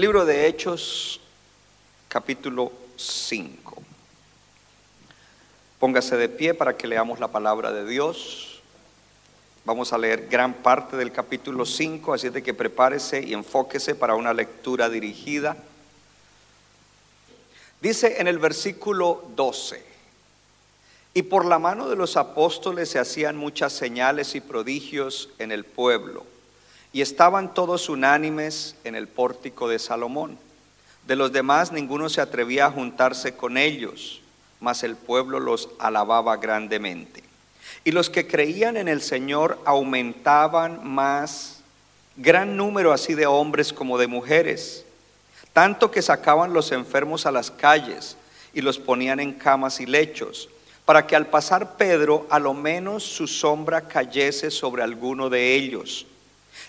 [0.00, 1.20] Libro de Hechos,
[2.08, 3.82] capítulo 5.
[5.78, 8.62] Póngase de pie para que leamos la palabra de Dios.
[9.66, 14.14] Vamos a leer gran parte del capítulo 5, así de que prepárese y enfóquese para
[14.14, 15.58] una lectura dirigida.
[17.82, 19.84] Dice en el versículo 12,
[21.14, 25.64] y por la mano de los apóstoles se hacían muchas señales y prodigios en el
[25.64, 26.24] pueblo,
[26.92, 30.38] y estaban todos unánimes en el pórtico de Salomón.
[31.06, 34.20] De los demás ninguno se atrevía a juntarse con ellos,
[34.60, 37.22] mas el pueblo los alababa grandemente.
[37.84, 41.60] Y los que creían en el Señor aumentaban más,
[42.16, 44.84] gran número así de hombres como de mujeres
[45.52, 48.16] tanto que sacaban los enfermos a las calles
[48.52, 50.48] y los ponían en camas y lechos,
[50.90, 56.04] para que al pasar Pedro a lo menos su sombra cayese sobre alguno de ellos.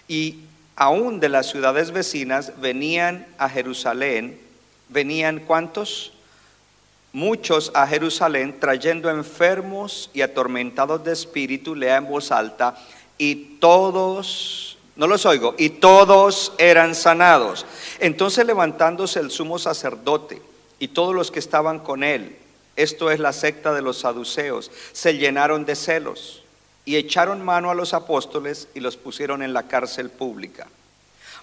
[0.08, 0.42] Y
[0.76, 4.40] aún de las ciudades vecinas venían a Jerusalén,
[4.90, 6.14] venían cuántos?
[7.14, 12.78] Muchos a Jerusalén trayendo enfermos y atormentados de espíritu, lea en voz alta,
[13.18, 15.56] y todos no los oigo.
[15.58, 17.66] Y todos eran sanados.
[18.00, 20.44] Entonces levantándose el sumo sacerdote
[20.78, 22.38] y todos los que estaban con él,
[22.76, 26.44] esto es la secta de los saduceos, se llenaron de celos
[26.86, 30.68] y echaron mano a los apóstoles y los pusieron en la cárcel pública.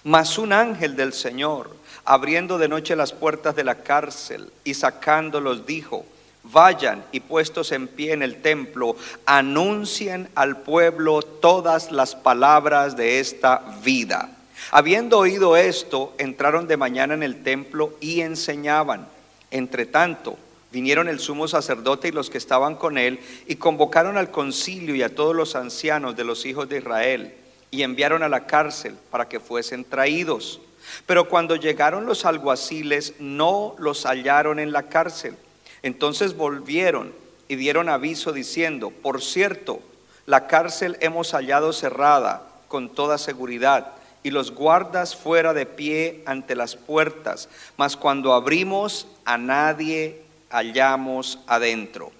[0.03, 1.75] Mas un ángel del Señor,
[2.05, 6.05] abriendo de noche las puertas de la cárcel y sacándolos, dijo,
[6.43, 8.95] Vayan y puestos en pie en el templo,
[9.25, 14.31] anuncien al pueblo todas las palabras de esta vida.
[14.71, 19.07] Habiendo oído esto, entraron de mañana en el templo y enseñaban.
[19.51, 20.37] Entre tanto,
[20.71, 25.03] vinieron el sumo sacerdote y los que estaban con él y convocaron al concilio y
[25.03, 27.33] a todos los ancianos de los hijos de Israel
[27.71, 30.61] y enviaron a la cárcel para que fuesen traídos.
[31.05, 35.35] Pero cuando llegaron los alguaciles, no los hallaron en la cárcel
[35.81, 37.13] entonces volvieron
[37.47, 39.79] y dieron aviso diciendo, por cierto,
[40.25, 46.55] la cárcel hemos hallado cerrada con toda seguridad y los guardas fuera de pie ante
[46.55, 47.47] las puertas,
[47.77, 52.11] mas cuando abrimos a nadie hallamos adentro.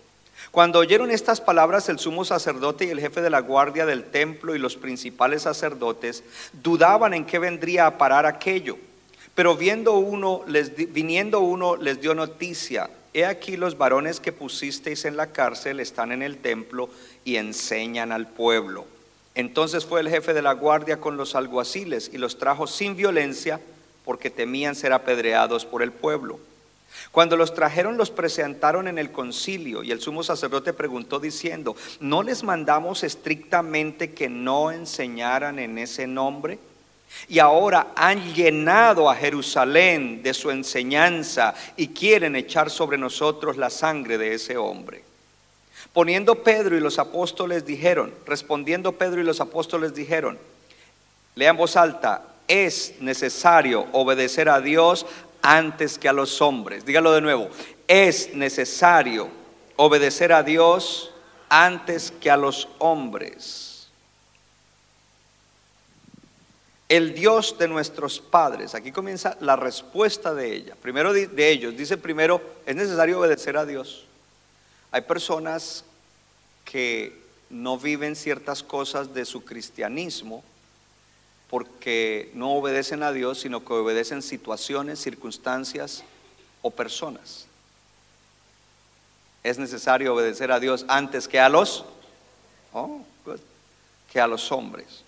[0.51, 4.55] Cuando oyeron estas palabras el sumo sacerdote y el jefe de la guardia del templo
[4.55, 6.23] y los principales sacerdotes
[6.53, 8.77] dudaban en qué vendría a parar aquello.
[9.35, 15.05] Pero viendo uno, les, viniendo uno les dio noticia He aquí los varones que pusisteis
[15.05, 16.89] en la cárcel están en el templo
[17.25, 18.85] y enseñan al pueblo.
[19.33, 23.59] Entonces fue el jefe de la guardia con los alguaciles y los trajo sin violencia
[24.05, 26.39] porque temían ser apedreados por el pueblo.
[27.11, 32.23] Cuando los trajeron los presentaron en el concilio y el sumo sacerdote preguntó diciendo, ¿no
[32.23, 36.59] les mandamos estrictamente que no enseñaran en ese nombre?
[37.27, 43.69] Y ahora han llenado a Jerusalén de su enseñanza y quieren echar sobre nosotros la
[43.69, 45.03] sangre de ese hombre.
[45.93, 50.37] Poniendo Pedro y los apóstoles dijeron, respondiendo Pedro y los apóstoles dijeron,
[51.33, 55.05] lean voz alta, es necesario obedecer a Dios
[55.41, 56.85] antes que a los hombres.
[56.85, 57.49] Dígalo de nuevo,
[57.87, 59.29] es necesario
[59.75, 61.11] obedecer a Dios
[61.49, 63.69] antes que a los hombres.
[66.89, 68.73] el Dios de nuestros padres.
[68.73, 70.75] Aquí comienza la respuesta de ella.
[70.81, 74.05] Primero de ellos, dice primero, es necesario obedecer a Dios.
[74.91, 75.85] Hay personas
[76.65, 77.21] que
[77.51, 80.43] no viven ciertas cosas de su cristianismo
[81.49, 86.03] porque no obedecen a Dios, sino que obedecen situaciones, circunstancias
[86.61, 87.45] o personas.
[89.43, 91.85] Es necesario obedecer a Dios antes que a los,
[92.73, 93.01] oh,
[94.11, 95.03] que a los hombres.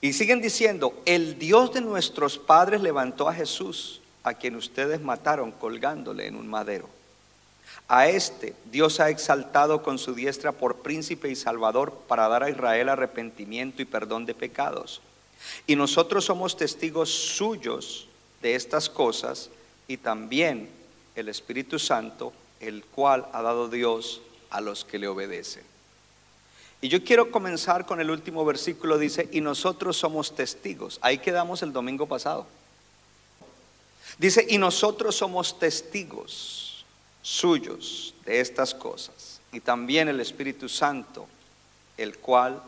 [0.00, 5.52] Y siguen diciendo, el Dios de nuestros padres levantó a Jesús, a quien ustedes mataron
[5.52, 6.88] colgándole en un madero.
[7.88, 12.50] A este Dios ha exaltado con su diestra por príncipe y salvador para dar a
[12.50, 15.00] Israel arrepentimiento y perdón de pecados.
[15.66, 18.08] Y nosotros somos testigos suyos
[18.42, 19.50] de estas cosas
[19.88, 20.68] y también
[21.14, 25.64] el Espíritu Santo, el cual ha dado Dios a los que le obedecen.
[26.80, 30.98] Y yo quiero comenzar con el último versículo, dice, y nosotros somos testigos.
[31.00, 32.46] Ahí quedamos el domingo pasado.
[34.18, 36.84] Dice, y nosotros somos testigos
[37.22, 39.40] suyos de estas cosas.
[39.52, 41.26] Y también el Espíritu Santo,
[41.96, 42.62] el cual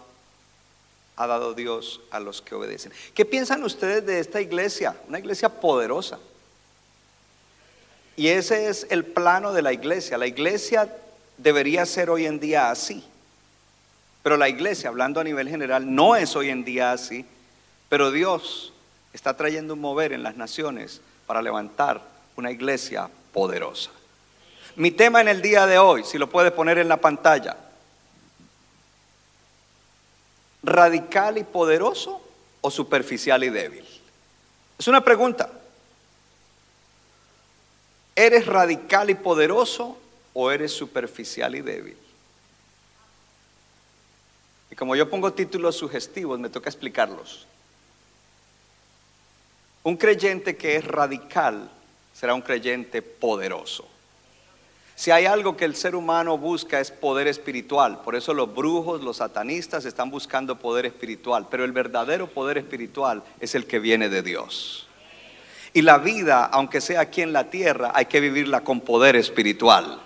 [1.19, 2.93] ha dado Dios a los que obedecen.
[3.13, 4.97] ¿Qué piensan ustedes de esta iglesia?
[5.09, 6.21] Una iglesia poderosa.
[8.17, 10.17] Y ese es el plano de la iglesia.
[10.17, 10.89] La iglesia
[11.37, 13.05] debería ser hoy en día así.
[14.23, 17.27] Pero la iglesia, hablando a nivel general, no es hoy en día así.
[17.89, 18.73] Pero Dios
[19.13, 22.01] está trayendo un mover en las naciones para levantar
[22.37, 23.91] una iglesia poderosa.
[24.77, 27.57] Mi tema en el día de hoy, si lo puedes poner en la pantalla,
[30.63, 32.21] radical y poderoso
[32.61, 33.85] o superficial y débil.
[34.79, 35.51] Es una pregunta.
[38.15, 39.97] ¿Eres radical y poderoso
[40.35, 41.97] o eres superficial y débil?
[44.71, 47.47] Y como yo pongo títulos sugestivos, me toca explicarlos.
[49.85, 51.71] Un creyente que es radical
[52.13, 53.87] será un creyente poderoso.
[54.99, 58.01] Si hay algo que el ser humano busca es poder espiritual.
[58.03, 61.47] Por eso los brujos, los satanistas están buscando poder espiritual.
[61.49, 64.89] Pero el verdadero poder espiritual es el que viene de Dios.
[65.73, 70.01] Y la vida, aunque sea aquí en la tierra, hay que vivirla con poder espiritual.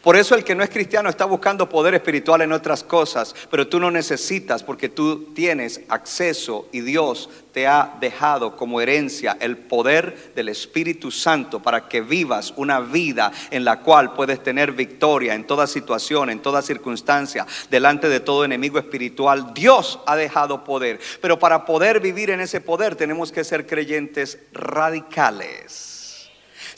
[0.00, 3.68] Por eso el que no es cristiano está buscando poder espiritual en otras cosas, pero
[3.68, 9.56] tú no necesitas porque tú tienes acceso y Dios te ha dejado como herencia el
[9.56, 15.34] poder del Espíritu Santo para que vivas una vida en la cual puedes tener victoria
[15.34, 19.52] en toda situación, en toda circunstancia, delante de todo enemigo espiritual.
[19.54, 24.38] Dios ha dejado poder, pero para poder vivir en ese poder tenemos que ser creyentes
[24.52, 25.91] radicales.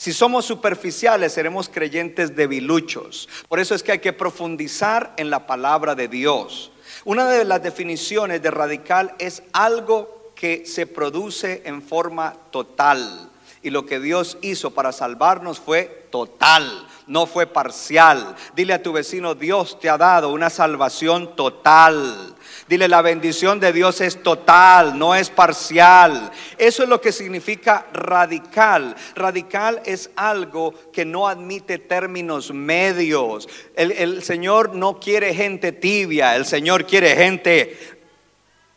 [0.05, 3.27] Si somos superficiales, seremos creyentes debiluchos.
[3.49, 6.71] Por eso es que hay que profundizar en la palabra de Dios.
[7.05, 13.31] Una de las definiciones de radical es algo que se produce en forma total.
[13.63, 18.35] Y lo que Dios hizo para salvarnos fue total, no fue parcial.
[18.55, 22.35] Dile a tu vecino, Dios te ha dado una salvación total.
[22.67, 26.31] Dile, la bendición de Dios es total, no es parcial.
[26.57, 28.95] Eso es lo que significa radical.
[29.13, 33.47] Radical es algo que no admite términos medios.
[33.75, 37.77] El, Señor no quiere gente tibia, el Señor quiere gente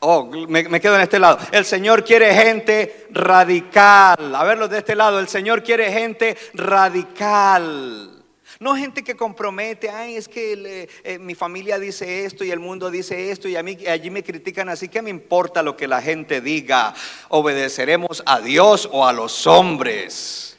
[0.01, 1.39] Oh, me, me, quedo en este lado.
[1.51, 4.33] El Señor quiere gente radical.
[4.33, 5.19] A verlo de este lado.
[5.19, 8.18] El Señor quiere gente radical.
[8.61, 12.91] No gente que compromete, ay, es que eh, mi familia dice esto y el mundo
[12.91, 16.03] dice esto y a mí allí me critican, así que me importa lo que la
[16.03, 16.93] gente diga.
[17.29, 20.59] Obedeceremos a Dios o a los hombres.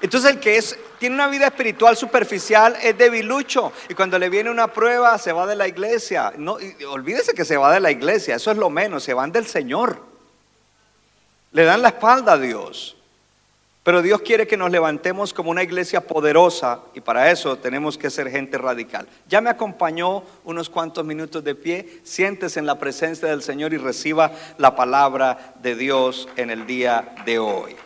[0.00, 4.48] Entonces el que es, tiene una vida espiritual superficial es debilucho y cuando le viene
[4.48, 6.32] una prueba se va de la iglesia.
[6.38, 6.56] No,
[6.90, 10.06] olvídese que se va de la iglesia, eso es lo menos, se van del Señor.
[11.52, 12.97] Le dan la espalda a Dios.
[13.88, 18.10] Pero Dios quiere que nos levantemos como una iglesia poderosa y para eso tenemos que
[18.10, 19.08] ser gente radical.
[19.26, 23.78] Ya me acompañó unos cuantos minutos de pie, siéntese en la presencia del Señor y
[23.78, 27.76] reciba la palabra de Dios en el día de hoy.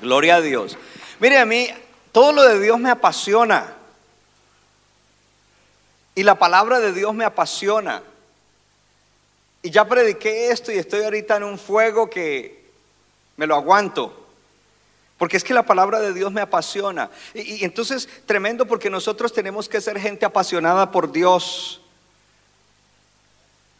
[0.00, 0.78] Gloria a Dios.
[1.18, 1.68] Mire a mí,
[2.10, 3.74] todo lo de Dios me apasiona.
[6.14, 8.02] Y la palabra de Dios me apasiona.
[9.60, 12.64] Y ya prediqué esto y estoy ahorita en un fuego que
[13.36, 14.19] me lo aguanto.
[15.20, 17.10] Porque es que la palabra de Dios me apasiona.
[17.34, 21.82] Y, entonces, tremendo porque nosotros tenemos que ser gente apasionada por Dios.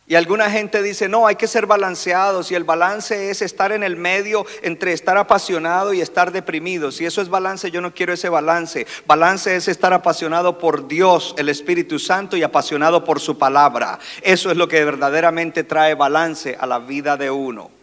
[0.07, 3.83] Y alguna gente dice, no, hay que ser balanceados y el balance es estar en
[3.83, 6.93] el medio entre estar apasionado y estar deprimido.
[6.93, 8.87] Si eso es balance, yo no quiero ese balance.
[9.07, 13.99] Balance es estar apasionado por Dios, el Espíritu Santo y apasionado por su palabra.
[14.21, 17.80] Eso es lo que verdaderamente trae balance a la vida de uno.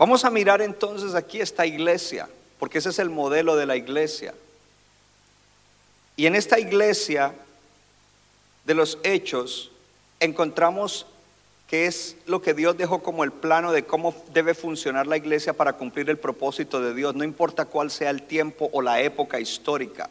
[0.00, 2.26] Vamos a mirar entonces aquí esta iglesia,
[2.58, 4.32] porque ese es el modelo de la iglesia.
[6.16, 7.34] Y en esta iglesia
[8.64, 9.70] de los hechos
[10.18, 11.04] encontramos
[11.68, 15.52] que es lo que Dios dejó como el plano de cómo debe funcionar la iglesia
[15.52, 19.38] para cumplir el propósito de Dios, no importa cuál sea el tiempo o la época
[19.38, 20.08] histórica.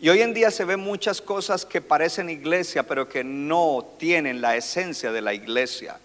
[0.00, 4.40] Y hoy en día se ven muchas cosas que parecen iglesia, pero que no tienen
[4.40, 5.96] la esencia de la iglesia.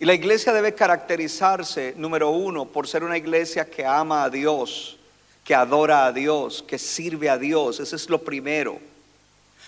[0.00, 4.96] Y la iglesia debe caracterizarse, número uno, por ser una iglesia que ama a Dios,
[5.44, 7.80] que adora a Dios, que sirve a Dios.
[7.80, 8.80] Ese es lo primero.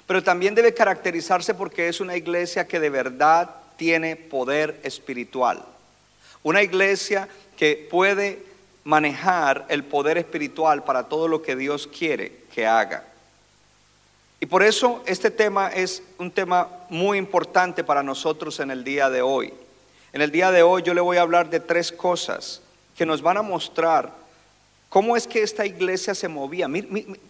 [0.07, 5.63] Pero también debe caracterizarse porque es una iglesia que de verdad tiene poder espiritual.
[6.43, 8.43] Una iglesia que puede
[8.85, 13.05] manejar el poder espiritual para todo lo que Dios quiere que haga.
[14.41, 19.11] Y por eso este tema es un tema muy importante para nosotros en el día
[19.11, 19.53] de hoy.
[20.13, 22.61] En el día de hoy yo le voy a hablar de tres cosas
[22.97, 24.13] que nos van a mostrar
[24.89, 26.69] cómo es que esta iglesia se movía.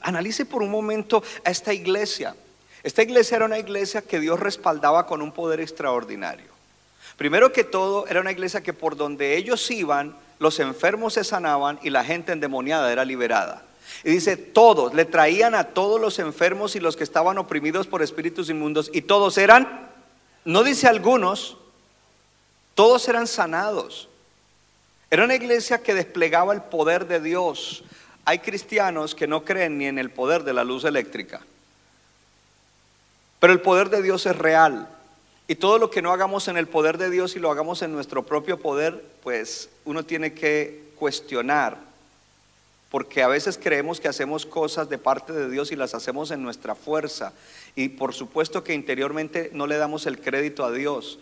[0.02, 2.34] analice por un momento a esta iglesia.
[2.82, 6.50] Esta iglesia era una iglesia que Dios respaldaba con un poder extraordinario.
[7.16, 11.78] Primero que todo, era una iglesia que por donde ellos iban, los enfermos se sanaban
[11.82, 13.62] y la gente endemoniada era liberada.
[14.02, 18.02] Y dice, todos, le traían a todos los enfermos y los que estaban oprimidos por
[18.02, 19.88] espíritus inmundos, y todos eran,
[20.44, 21.58] no dice algunos,
[22.74, 24.08] todos eran sanados.
[25.10, 27.84] Era una iglesia que desplegaba el poder de Dios.
[28.24, 31.40] Hay cristianos que no creen ni en el poder de la luz eléctrica.
[33.40, 34.88] Pero el poder de Dios es real.
[35.48, 37.92] Y todo lo que no hagamos en el poder de Dios y lo hagamos en
[37.92, 41.92] nuestro propio poder, pues uno tiene que cuestionar
[42.92, 46.42] porque a veces creemos que hacemos cosas de parte de Dios y las hacemos en
[46.42, 47.32] nuestra fuerza.
[47.74, 51.18] Y por supuesto que interiormente no le damos el crédito a Dios.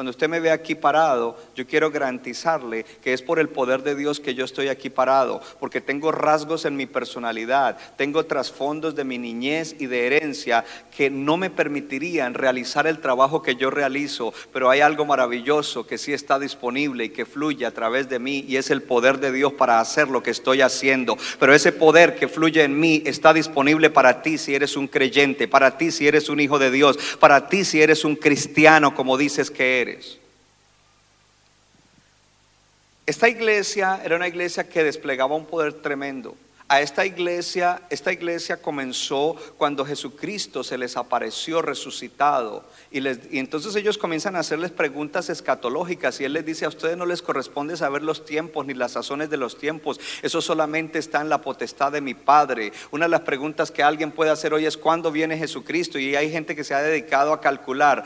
[0.00, 3.94] Cuando usted me ve aquí parado, yo quiero garantizarle que es por el poder de
[3.94, 9.04] Dios que yo estoy aquí parado, porque tengo rasgos en mi personalidad, tengo trasfondos de
[9.04, 10.64] mi niñez y de herencia
[10.96, 15.98] que no me permitirían realizar el trabajo que yo realizo, pero hay algo maravilloso que
[15.98, 19.32] sí está disponible y que fluye a través de mí y es el poder de
[19.32, 21.18] Dios para hacer lo que estoy haciendo.
[21.38, 25.46] Pero ese poder que fluye en mí está disponible para ti si eres un creyente,
[25.46, 29.18] para ti si eres un hijo de Dios, para ti si eres un cristiano como
[29.18, 29.89] dices que eres.
[33.06, 36.36] Esta iglesia era una iglesia que desplegaba un poder tremendo
[36.70, 42.62] a esta iglesia, esta iglesia comenzó cuando Jesucristo se les apareció resucitado.
[42.92, 43.04] Y,
[43.38, 47.22] entonces ellos comienzan a hacerles preguntas escatológicas y Él les dice, a ustedes no les
[47.22, 51.42] corresponde saber los tiempos ni las sazones de los tiempos, eso solamente está en la
[51.42, 52.72] potestad de mi Padre.
[52.92, 55.98] Una de las preguntas que alguien puede hacer hoy es, ¿cuándo viene Jesucristo?
[55.98, 58.04] Y hay gente que se ha dedicado a calcular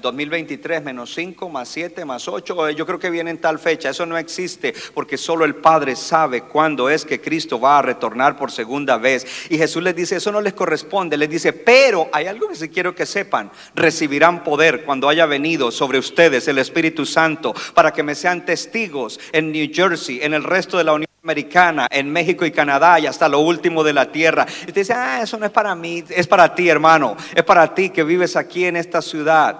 [0.00, 3.90] 2023 eh, menos 5 más 7 más 8, yo creo que viene en tal fecha,
[3.90, 7.97] eso no existe porque solo el Padre sabe cuándo es que Cristo va a retornar
[7.98, 9.26] retornar por segunda vez.
[9.50, 11.16] Y Jesús les dice, eso no les corresponde.
[11.16, 13.50] Les dice, pero hay algo que sí quiero que sepan.
[13.74, 19.18] Recibirán poder cuando haya venido sobre ustedes el Espíritu Santo para que me sean testigos
[19.32, 23.06] en New Jersey, en el resto de la Unión Americana, en México y Canadá y
[23.06, 24.46] hasta lo último de la tierra.
[24.62, 27.16] Y te dice, ah, eso no es para mí, es para ti, hermano.
[27.34, 29.58] Es para ti que vives aquí en esta ciudad.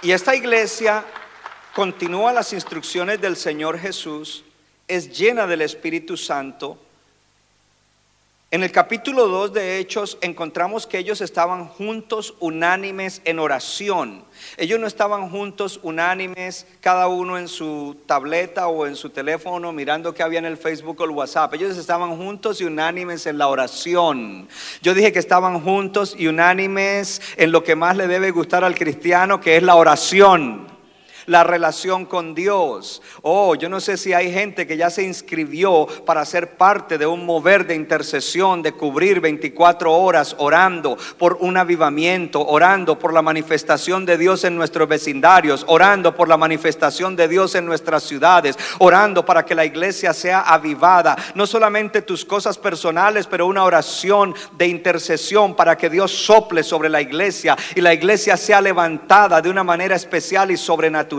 [0.00, 1.04] Y esta iglesia
[1.74, 4.44] continúa las instrucciones del Señor Jesús
[4.88, 6.78] es llena del Espíritu Santo.
[8.52, 14.26] En el capítulo 2 de Hechos encontramos que ellos estaban juntos unánimes en oración.
[14.58, 20.12] Ellos no estaban juntos unánimes, cada uno en su tableta o en su teléfono mirando
[20.12, 21.54] qué había en el Facebook o el WhatsApp.
[21.54, 24.46] Ellos estaban juntos y unánimes en la oración.
[24.82, 28.74] Yo dije que estaban juntos y unánimes en lo que más le debe gustar al
[28.74, 30.71] cristiano, que es la oración
[31.26, 33.02] la relación con Dios.
[33.22, 37.06] Oh, yo no sé si hay gente que ya se inscribió para ser parte de
[37.06, 43.22] un mover de intercesión, de cubrir 24 horas orando por un avivamiento, orando por la
[43.22, 48.56] manifestación de Dios en nuestros vecindarios, orando por la manifestación de Dios en nuestras ciudades,
[48.78, 51.16] orando para que la iglesia sea avivada.
[51.34, 56.88] No solamente tus cosas personales, pero una oración de intercesión para que Dios sople sobre
[56.88, 61.11] la iglesia y la iglesia sea levantada de una manera especial y sobrenatural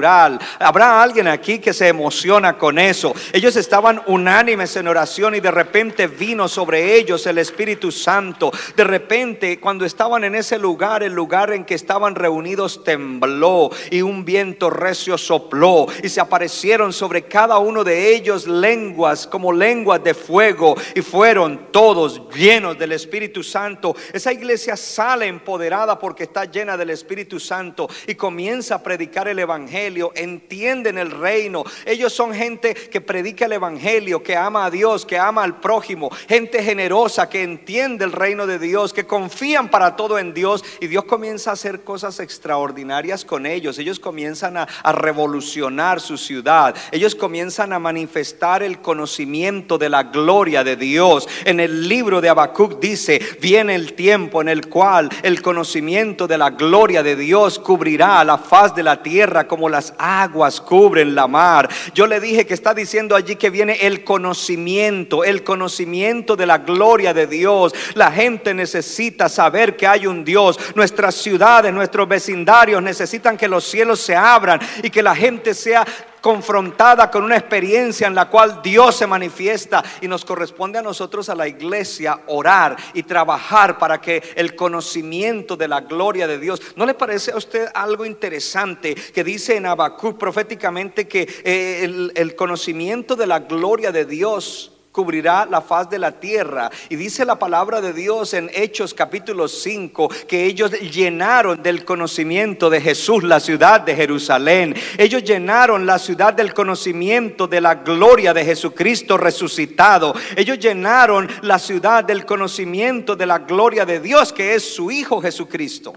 [0.60, 3.14] Habrá alguien aquí que se emociona con eso.
[3.32, 8.52] Ellos estaban unánimes en oración y de repente vino sobre ellos el Espíritu Santo.
[8.76, 14.02] De repente, cuando estaban en ese lugar, el lugar en que estaban reunidos tembló y
[14.02, 20.04] un viento recio sopló y se aparecieron sobre cada uno de ellos lenguas como lenguas
[20.04, 23.96] de fuego y fueron todos llenos del Espíritu Santo.
[24.12, 29.40] Esa iglesia sale empoderada porque está llena del Espíritu Santo y comienza a predicar el
[29.40, 29.83] Evangelio
[30.16, 31.64] entienden el reino.
[31.86, 36.10] Ellos son gente que predica el Evangelio, que ama a Dios, que ama al prójimo,
[36.28, 40.88] gente generosa que entiende el reino de Dios, que confían para todo en Dios y
[40.88, 43.78] Dios comienza a hacer cosas extraordinarias con ellos.
[43.78, 46.76] Ellos comienzan a, revolucionar su ciudad.
[46.92, 51.28] Ellos comienzan a manifestar el conocimiento de la gloria de Dios.
[51.46, 56.38] En el libro de Habacuc dice, viene el tiempo en el cual el conocimiento de
[56.38, 61.28] la gloria de Dios cubrirá la faz de la tierra como las aguas cubren la
[61.28, 61.70] mar.
[61.94, 66.60] Yo le dije que está diciendo allí que viene el conocimiento, el conocimiento de la
[66.60, 67.74] gloria de Dios.
[67.96, 70.58] La gente necesita saber que hay un Dios.
[70.76, 75.86] Nuestras ciudades, nuestros vecindarios necesitan que los cielos se abran y que la gente sea
[76.24, 81.28] confrontada con una experiencia en la cual Dios se manifiesta y nos corresponde a nosotros
[81.28, 86.62] a la iglesia orar y trabajar para que el conocimiento de la gloria de Dios,
[86.78, 92.14] ¿no le parece a usted algo interesante que dice en Habacuc proféticamente que eh, el,
[92.16, 96.72] el conocimiento de la gloria de Dios cubrirá la faz de la tierra.
[96.88, 102.70] Y dice la palabra de Dios en Hechos capítulo 5 que ellos llenaron del conocimiento
[102.70, 104.76] de Jesús la ciudad de Jerusalén.
[104.98, 110.14] Ellos llenaron la ciudad del conocimiento de la gloria de Jesucristo resucitado.
[110.38, 115.20] Ellos llenaron la ciudad del conocimiento de la gloria de Dios que es su Hijo
[115.20, 115.94] Jesucristo.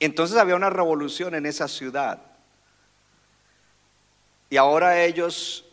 [0.00, 2.18] Entonces había una revolución en esa ciudad.
[4.50, 5.64] Y ahora ellos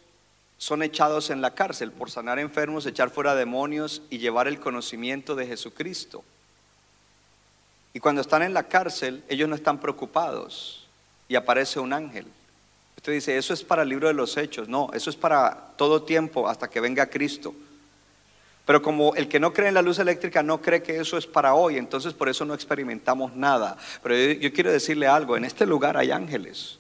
[0.59, 5.33] son echados en la cárcel por sanar enfermos, echar fuera demonios y llevar el conocimiento
[5.33, 6.23] de Jesucristo.
[7.93, 10.85] Y cuando están en la cárcel, ellos no están preocupados
[11.29, 12.27] y aparece un ángel.
[12.97, 14.67] Usted dice, eso es para el libro de los hechos.
[14.67, 17.55] No, eso es para todo tiempo hasta que venga Cristo.
[18.65, 21.25] Pero como el que no cree en la luz eléctrica no cree que eso es
[21.25, 23.77] para hoy, entonces por eso no experimentamos nada.
[24.03, 26.78] Pero yo, quiero decirle algo, en este lugar hay ángeles.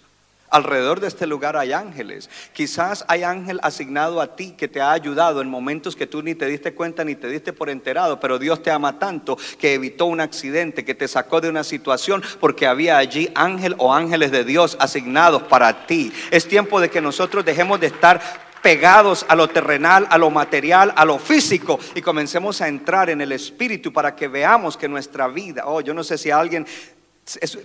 [0.51, 2.29] Alrededor de este lugar hay ángeles.
[2.53, 6.35] Quizás hay ángel asignado a ti que te ha ayudado en momentos que tú ni
[6.35, 10.05] te diste cuenta ni te diste por enterado, pero Dios te ama tanto que evitó
[10.05, 14.43] un accidente, que te sacó de una situación porque había allí ángel o ángeles de
[14.43, 16.11] Dios asignados para ti.
[16.31, 18.21] Es tiempo de que nosotros dejemos de estar
[18.61, 23.21] pegados a lo terrenal, a lo material, a lo físico y comencemos a entrar en
[23.21, 26.65] el espíritu para que veamos que nuestra vida, oh, yo no sé si alguien,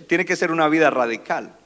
[0.07, 1.64] tiene que ser una vida radical.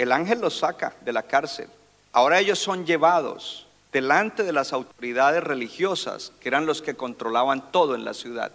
[0.00, 1.68] El ángel los saca de la cárcel.
[2.12, 7.94] Ahora ellos son llevados delante de las autoridades religiosas, que eran los que controlaban todo
[7.94, 8.50] en la ciudad.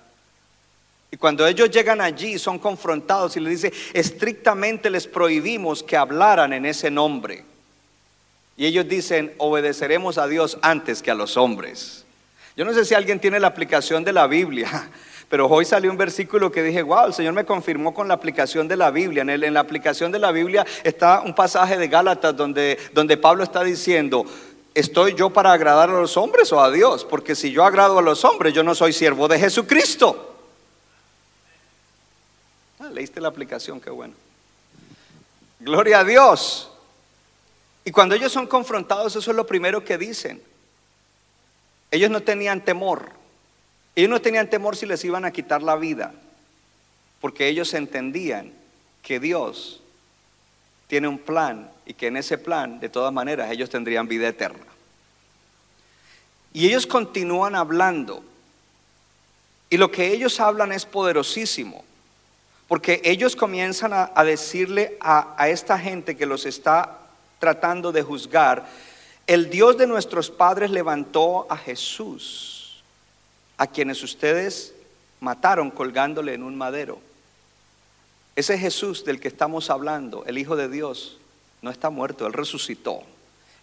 [1.11, 6.51] Y cuando ellos llegan allí, son confrontados y les dice, estrictamente les prohibimos que hablaran
[6.51, 7.45] en ese nombre.
[8.57, 12.05] Y ellos dicen, obedeceremos a Dios antes que a los hombres.
[12.57, 14.89] Yo no sé si alguien tiene la aplicación de la Biblia,
[15.35, 18.69] pero hoy salió un versículo que dije, wow, el Señor me confirmó con la aplicación
[18.69, 19.21] de la Biblia.
[19.21, 23.17] En, el- en la aplicación de la Biblia está un pasaje de Gálatas donde, donde
[23.17, 24.23] Pablo está diciendo,
[24.73, 27.03] ¿estoy yo para agradar a los hombres o a Dios?
[27.03, 30.37] Porque si yo agrado a los hombres, yo no soy siervo de Jesucristo.
[32.79, 34.13] Ah, leíste la aplicación, qué bueno.
[35.59, 36.71] Gloria a Dios.
[37.83, 40.41] Y cuando ellos son confrontados, eso es lo primero que dicen.
[41.91, 43.24] Ellos no tenían temor.
[43.95, 46.13] Ellos no tenían temor si les iban a quitar la vida,
[47.21, 48.51] porque ellos entendían
[49.01, 49.81] que Dios
[50.87, 54.65] tiene un plan y que en ese plan, de todas maneras, ellos tendrían vida eterna.
[56.53, 58.23] Y ellos continúan hablando.
[59.69, 61.83] Y lo que ellos hablan es poderosísimo.
[62.67, 66.99] Porque ellos comienzan a, decirle a esta gente que los está
[67.39, 68.65] tratando de juzgar,
[69.27, 72.54] el Dios de nuestros padres levantó a Jesús,
[73.57, 74.73] a quienes ustedes
[75.19, 76.99] mataron colgándole en un madero.
[78.35, 81.17] Ese Jesús del que estamos hablando, el Hijo de Dios,
[81.61, 83.03] no está muerto, Él resucitó.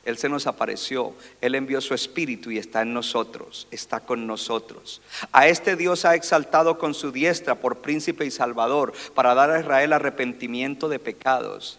[0.05, 5.01] Él se nos apareció, Él envió su espíritu y está en nosotros, está con nosotros.
[5.31, 9.61] A este Dios ha exaltado con su diestra por príncipe y salvador para dar a
[9.61, 11.79] Israel arrepentimiento de pecados.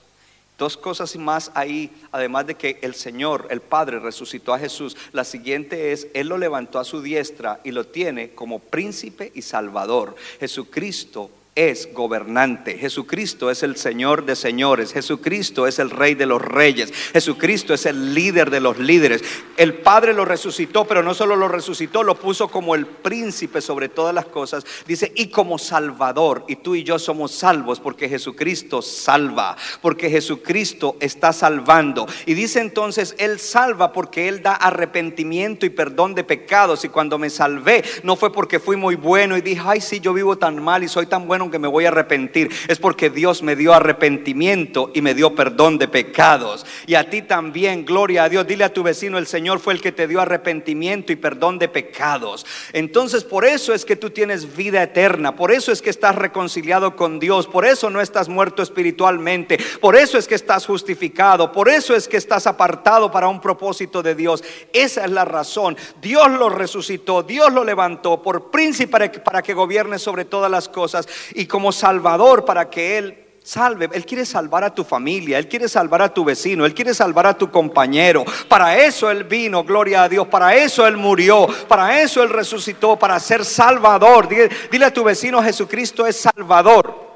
[0.64, 4.96] Dos cosas más ahí, además de que el Señor, el Padre, resucitó a Jesús.
[5.12, 9.42] La siguiente es, Él lo levantó a su diestra y lo tiene como príncipe y
[9.42, 10.16] salvador.
[10.40, 12.78] Jesucristo es gobernante.
[12.78, 14.92] Jesucristo es el Señor de señores.
[14.92, 16.92] Jesucristo es el Rey de los reyes.
[17.14, 19.24] Jesucristo es el líder de los líderes.
[19.56, 23.88] El Padre lo resucitó, pero no solo lo resucitó, lo puso como el príncipe sobre
[23.88, 24.66] todas las cosas.
[24.88, 26.44] Dice, y como Salvador.
[26.48, 32.08] Y tú y yo somos salvos porque Jesucristo salva, porque Jesucristo está salvando.
[32.26, 36.84] Y dice entonces, Él salva porque Él da arrepentimiento y perdón de pecados.
[36.84, 40.14] Y cuando me salvé, no fue porque fui muy bueno y dije, ay, sí, yo
[40.14, 42.50] vivo tan mal y soy tan bueno que me voy a arrepentir.
[42.68, 46.66] Es porque Dios me dio arrepentimiento y me dio perdón de pecados.
[46.88, 48.48] Y a ti también, gloria a Dios.
[48.48, 51.68] Dile a tu vecino, el Señor fue el que te dio arrepentimiento y perdón de
[51.68, 52.46] pecados.
[52.74, 55.36] Entonces, por eso es que tú tienes vida eterna.
[55.36, 57.48] Por eso es que estás reconciliado con Dios.
[57.48, 59.58] Por eso no estás muerto espiritualmente.
[59.80, 61.52] Por eso es que estás justificado.
[61.52, 64.44] Por eso es que estás apartado para un propósito de Dios.
[64.72, 65.78] Esa es la razón.
[66.02, 67.24] Dios lo resucitó.
[67.24, 71.46] Dios lo levantó por príncipe para que, para que gobierne sobre todas las cosas y
[71.46, 73.90] como salvador para que Él salve.
[73.92, 77.28] Él quiere salvar a tu familia, Él quiere salvar a tu vecino, Él quiere salvar
[77.28, 78.24] a tu compañero.
[78.48, 80.28] Para eso Él vino, gloria a Dios.
[80.28, 84.28] Para eso Él murió, para eso Él resucitó, para ser salvador.
[84.28, 87.14] Dile, dile a tu vecino, Jesucristo es salvador.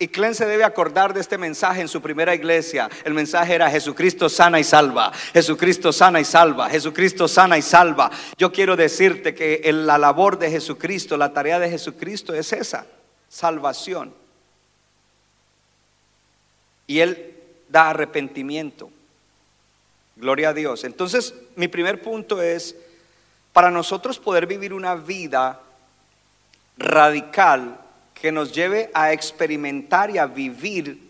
[0.00, 2.88] Y Clen se debe acordar de este mensaje en su primera iglesia.
[3.04, 5.12] El mensaje era Jesucristo sana y salva.
[5.32, 6.70] Jesucristo sana y salva.
[6.70, 8.08] Jesucristo sana y salva.
[8.36, 12.86] Yo quiero decirte que la labor de Jesucristo, la tarea de Jesucristo es esa,
[13.28, 14.14] salvación.
[16.86, 17.34] Y Él
[17.68, 18.90] da arrepentimiento.
[20.16, 20.84] Gloria a Dios.
[20.84, 22.74] Entonces, mi primer punto es,
[23.52, 25.60] para nosotros poder vivir una vida
[26.76, 27.80] radical,
[28.20, 31.08] que nos lleve a experimentar y a vivir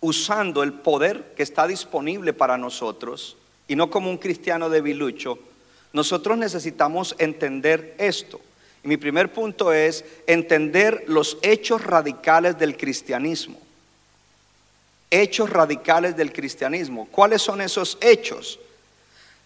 [0.00, 5.38] usando el poder que está disponible para nosotros y no como un cristiano debilucho,
[5.92, 8.40] nosotros necesitamos entender esto.
[8.84, 13.58] Y mi primer punto es entender los hechos radicales del cristianismo.
[15.10, 17.08] Hechos radicales del cristianismo.
[17.10, 18.60] ¿Cuáles son esos hechos?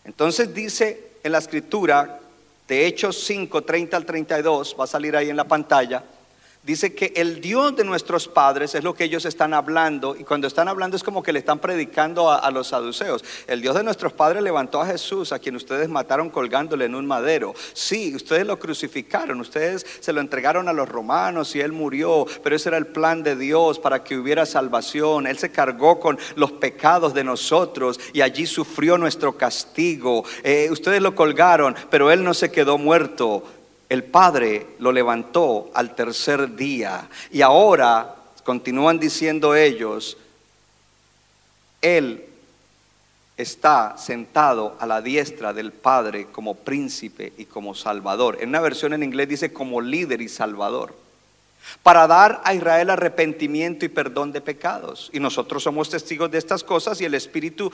[0.04, 2.20] Entonces dice en la escritura
[2.66, 6.02] de Hechos 5, 30 al 32, va a salir ahí en la pantalla,
[6.62, 10.46] dice que el Dios de nuestros padres es lo que ellos están hablando y cuando
[10.46, 13.24] están hablando es como que le están predicando a, los saduceos.
[13.48, 17.06] El Dios de nuestros padres levantó a Jesús, a quien ustedes mataron colgándole en un
[17.06, 17.54] madero.
[17.72, 22.54] Sí, ustedes lo crucificaron, ustedes se lo entregaron a los romanos y él murió, pero
[22.54, 25.26] ese era el plan de Dios para que hubiera salvación.
[25.26, 30.24] Él se cargó con los pecados de nosotros y allí sufrió nuestro castigo.
[30.44, 33.42] Eh, ustedes lo colgaron, pero él no se quedó muerto
[33.92, 37.10] el Padre lo levantó al tercer día.
[37.30, 40.16] Y ahora, continúan diciendo ellos,
[41.82, 42.24] Él
[43.36, 48.38] está sentado a la diestra del Padre como príncipe y como salvador.
[48.40, 51.01] En una versión en inglés dice como líder y salvador
[51.82, 55.10] para dar a Israel arrepentimiento y perdón de pecados.
[55.12, 57.72] Y nosotros somos testigos de estas cosas y el Espíritu,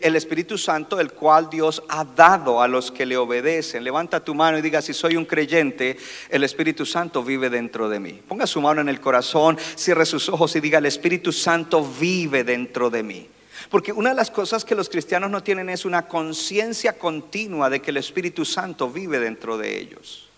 [0.00, 3.84] el Espíritu Santo, el cual Dios ha dado a los que le obedecen.
[3.84, 5.96] Levanta tu mano y diga, si soy un creyente,
[6.28, 8.20] el Espíritu Santo vive dentro de mí.
[8.26, 12.44] Ponga su mano en el corazón, cierre sus ojos y diga, el Espíritu Santo vive
[12.44, 13.28] dentro de mí.
[13.70, 17.80] Porque una de las cosas que los cristianos no tienen es una conciencia continua de
[17.80, 20.28] que el Espíritu Santo vive dentro de ellos.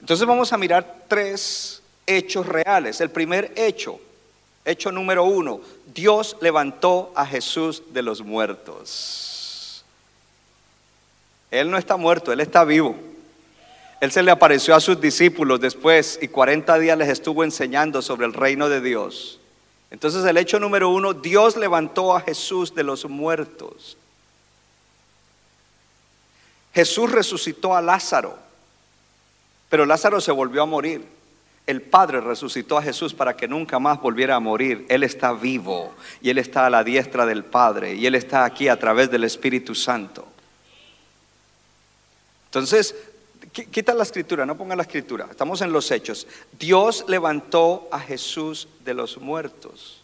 [0.00, 3.00] Entonces vamos a mirar tres hechos reales.
[3.00, 4.00] El primer hecho,
[4.64, 5.60] hecho número uno,
[5.94, 9.84] Dios levantó a Jesús de los muertos.
[11.50, 12.96] Él no está muerto, Él está vivo.
[14.00, 18.26] Él se le apareció a sus discípulos después y 40 días les estuvo enseñando sobre
[18.26, 19.38] el reino de Dios.
[19.90, 23.98] Entonces el hecho número uno, Dios levantó a Jesús de los muertos.
[26.72, 28.38] Jesús resucitó a Lázaro.
[29.70, 31.06] Pero Lázaro se volvió a morir.
[31.66, 34.84] El Padre resucitó a Jesús para que nunca más volviera a morir.
[34.88, 38.66] Él está vivo y Él está a la diestra del Padre y Él está aquí
[38.68, 40.26] a través del Espíritu Santo.
[42.46, 42.96] Entonces,
[43.52, 45.28] quita la escritura, no ponga la escritura.
[45.30, 46.26] Estamos en los hechos.
[46.58, 49.99] Dios levantó a Jesús de los muertos.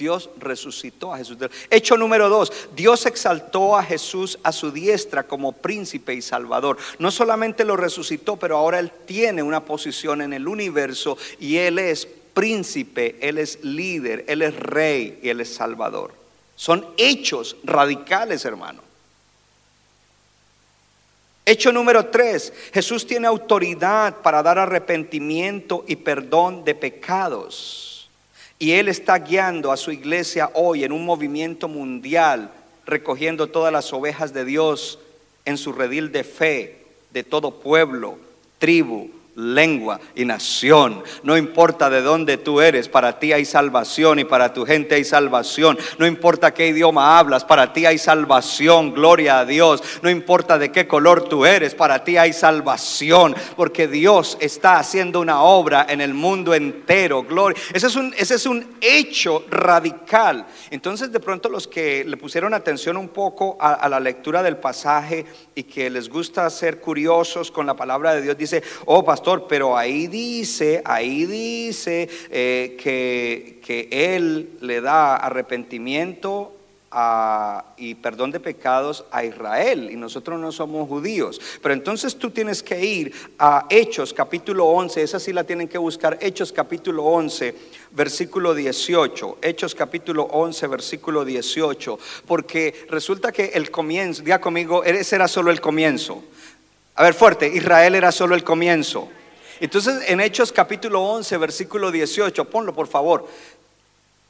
[0.00, 1.36] Dios resucitó a Jesús.
[1.68, 6.78] Hecho número dos, Dios exaltó a Jesús a su diestra como príncipe y salvador.
[6.98, 11.78] No solamente lo resucitó, pero ahora Él tiene una posición en el universo y Él
[11.78, 16.14] es príncipe, Él es líder, Él es rey y Él es salvador.
[16.56, 18.82] Son hechos radicales, hermano.
[21.44, 27.89] Hecho número tres, Jesús tiene autoridad para dar arrepentimiento y perdón de pecados.
[28.62, 32.52] Y Él está guiando a su iglesia hoy en un movimiento mundial,
[32.84, 34.98] recogiendo todas las ovejas de Dios
[35.46, 38.18] en su redil de fe, de todo pueblo,
[38.58, 41.02] tribu, lengua y nación.
[41.22, 45.04] No importa de dónde tú eres, para ti hay salvación y para tu gente hay
[45.04, 45.78] salvación.
[45.98, 49.82] No importa qué idioma hablas, para ti hay salvación, gloria a Dios.
[50.02, 55.20] No importa de qué color tú eres, para ti hay salvación, porque Dios está haciendo
[55.20, 57.60] una obra en el mundo entero, gloria.
[57.72, 60.46] Ese es un, ese es un hecho radical.
[60.70, 64.58] Entonces de pronto los que le pusieron atención un poco a, a la lectura del
[64.58, 65.24] pasaje
[65.54, 69.76] y que les gusta ser curiosos con la palabra de Dios, dice, oh pastor, pero
[69.76, 76.56] ahí dice, ahí dice eh, que, que Él le da arrepentimiento
[77.76, 81.40] y perdón de pecados a Israel y nosotros no somos judíos.
[81.62, 85.78] Pero entonces tú tienes que ir a Hechos capítulo 11, esa sí la tienen que
[85.78, 87.54] buscar, Hechos capítulo 11,
[87.92, 95.14] versículo 18, Hechos capítulo 11, versículo 18, porque resulta que el comienzo, diga conmigo, ese
[95.14, 96.24] era solo el comienzo.
[96.96, 99.08] A ver, fuerte, Israel era solo el comienzo.
[99.60, 103.28] Entonces, en Hechos capítulo 11, versículo 18, ponlo por favor.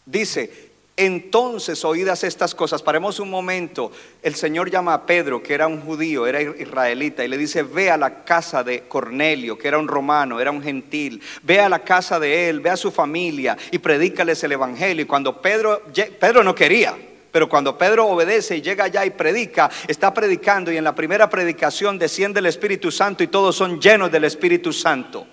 [0.05, 5.67] Dice, Entonces, oídas estas cosas, paremos un momento, el Señor llama a Pedro, que era
[5.67, 9.79] un judío, era israelita, y le dice, ve a la casa de Cornelio, que era
[9.79, 13.57] un romano, era un gentil, ve a la casa de él, ve a su familia
[13.71, 15.05] y predícales el Evangelio.
[15.05, 15.81] Y cuando Pedro,
[16.19, 16.95] Pedro no quería,
[17.31, 21.29] pero cuando Pedro obedece y llega allá y predica, está predicando y en la primera
[21.29, 25.27] predicación desciende el Espíritu Santo y todos son llenos del Espíritu Santo.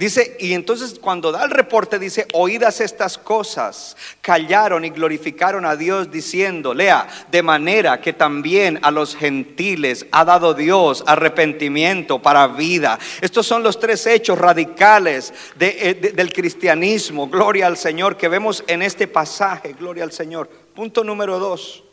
[0.00, 5.76] Dice, y entonces cuando da el reporte dice, oídas estas cosas, callaron y glorificaron a
[5.76, 12.46] Dios diciendo, lea, de manera que también a los gentiles ha dado Dios arrepentimiento para
[12.46, 12.98] vida.
[13.20, 18.80] Estos son los tres hechos radicales eh, del cristianismo, gloria al Señor, que vemos en
[18.80, 20.48] este pasaje, gloria al Señor.
[20.74, 21.84] Punto número dos.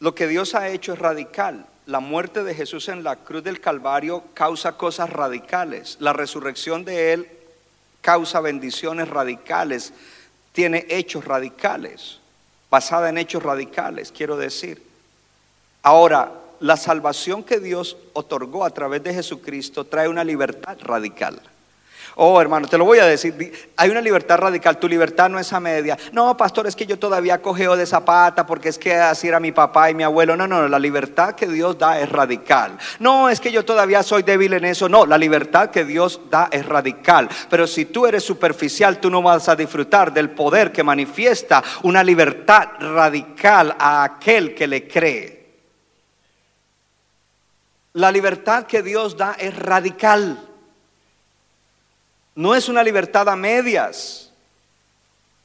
[0.00, 3.60] Lo que Dios ha hecho es radical la muerte de Jesús en la cruz del
[3.60, 5.96] Calvario causa cosas radicales.
[6.00, 7.28] La resurrección de Él
[8.02, 9.92] causa bendiciones radicales,
[10.52, 12.18] tiene hechos radicales,
[12.70, 14.82] basada en hechos radicales, quiero decir.
[15.82, 21.40] Ahora, la salvación que Dios otorgó a través de Jesucristo trae una libertad radical.
[22.16, 23.70] Oh, hermano, te lo voy a decir.
[23.76, 24.78] Hay una libertad radical.
[24.78, 25.96] Tu libertad no es a media.
[26.12, 29.52] No, pastor, es que yo todavía cogeo de zapata porque es que así era mi
[29.52, 30.36] papá y mi abuelo.
[30.36, 32.78] No, no, la libertad que Dios da es radical.
[32.98, 34.88] No, es que yo todavía soy débil en eso.
[34.88, 37.28] No, la libertad que Dios da es radical.
[37.48, 42.04] Pero si tú eres superficial, tú no vas a disfrutar del poder que manifiesta una
[42.04, 45.42] libertad radical a aquel que le cree.
[47.94, 50.51] La libertad que Dios da es radical.
[52.34, 54.30] No es una libertad a medias.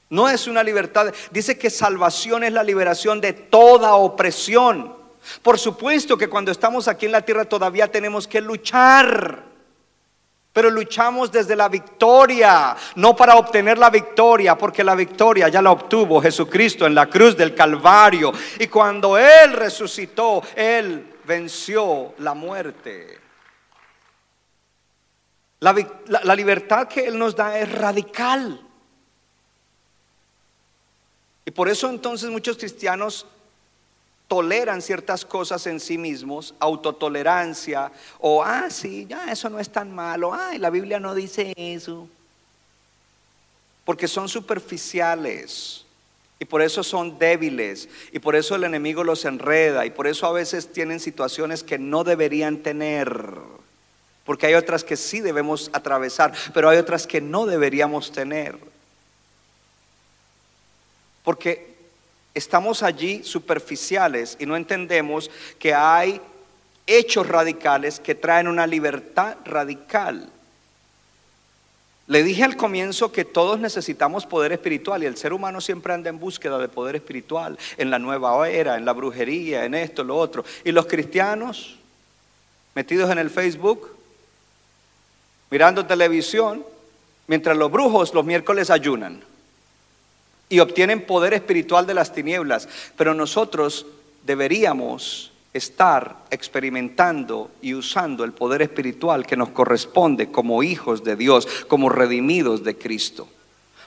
[0.10, 1.14] No es una libertad.
[1.32, 4.96] Dice que salvación es la liberación de toda opresión.
[5.42, 9.44] Por supuesto que cuando estamos aquí en la tierra todavía tenemos que luchar.
[10.54, 15.72] Pero luchamos desde la victoria, no para obtener la victoria, porque la victoria ya la
[15.72, 18.32] obtuvo Jesucristo en la cruz del Calvario.
[18.58, 23.27] Y cuando Él resucitó, Él venció la muerte.
[25.60, 28.62] La, libertad que Él nos da es radical.
[31.46, 33.26] Y por eso entonces muchos cristianos
[34.28, 39.96] toleran ciertas cosas en sí mismos, autotolerancia, o, ah, sí, ya eso no es tan
[39.96, 42.08] malo, ay, la Biblia no dice eso.
[43.86, 45.86] Porque son superficiales.
[46.40, 47.90] Y por eso son débiles.
[48.12, 49.86] Y por eso el enemigo los enreda.
[49.86, 53.40] Y por eso a veces tienen situaciones que no deberían tener
[54.28, 58.58] porque hay otras que sí debemos atravesar, pero hay otras que no deberíamos tener.
[61.24, 61.74] Porque
[62.34, 66.20] estamos allí superficiales y no entendemos que hay
[66.86, 70.30] hechos radicales que traen una libertad radical.
[72.08, 76.10] Le dije al comienzo que todos necesitamos poder espiritual y el ser humano siempre anda
[76.10, 80.18] en búsqueda de poder espiritual, en la nueva era, en la brujería, en esto, lo
[80.18, 80.44] otro.
[80.66, 81.78] Y los cristianos,
[82.76, 83.97] metidos en el Facebook,
[85.50, 86.66] mirando televisión,
[87.28, 89.22] mientras los brujos los miércoles ayunan
[90.50, 92.68] y obtienen poder espiritual de las tinieblas.
[92.96, 93.86] Pero nosotros
[94.26, 101.48] deberíamos estar experimentando y usando el poder espiritual que nos corresponde como hijos de Dios,
[101.68, 103.28] como redimidos de Cristo,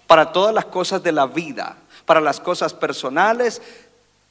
[0.07, 3.63] para todas las cosas de la vida, para las cosas personales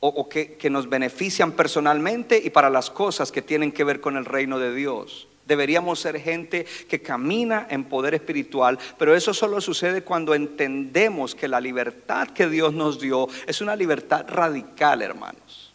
[0.02, 4.26] o, que, nos benefician personalmente y para las cosas que tienen que ver con el
[4.26, 5.28] reino de Dios.
[5.50, 11.48] Deberíamos ser gente que camina en poder espiritual, pero eso solo sucede cuando entendemos que
[11.48, 15.74] la libertad que Dios nos dio es una libertad radical, hermanos.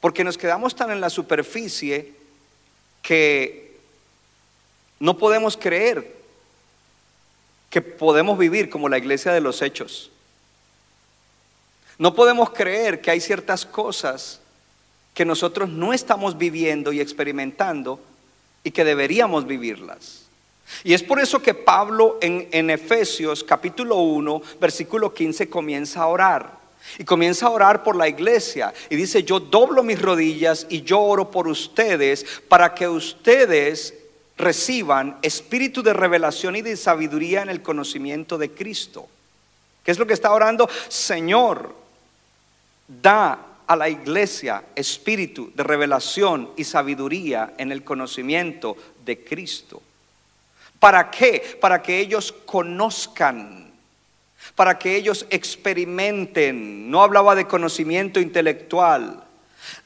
[0.00, 2.12] Porque nos quedamos tan en la superficie
[3.02, 3.80] que
[5.00, 6.22] no podemos creer
[7.68, 10.12] que podemos vivir como la iglesia de los hechos.
[11.98, 14.41] No podemos creer que hay ciertas cosas
[15.14, 18.00] que nosotros no estamos viviendo y experimentando
[18.64, 20.22] y que deberíamos vivirlas.
[20.84, 26.62] Y es por eso que Pablo en, Efesios capítulo 1, versículo 15 comienza a orar.
[26.98, 28.72] Y comienza a orar por la iglesia.
[28.90, 33.94] Y dice, yo doblo mis rodillas y yo oro por ustedes para que ustedes
[34.36, 39.06] reciban espíritu de revelación y de sabiduría en el conocimiento de Cristo.
[39.84, 40.68] ¿Qué es lo que está orando?
[40.88, 41.74] Señor,
[42.88, 43.38] da
[43.72, 49.80] a la iglesia espíritu de revelación y sabiduría en el conocimiento de Cristo.
[50.78, 51.58] ¿Para qué?
[51.58, 53.72] Para que ellos conozcan,
[54.54, 56.90] para que ellos experimenten.
[56.90, 59.24] No hablaba de conocimiento intelectual,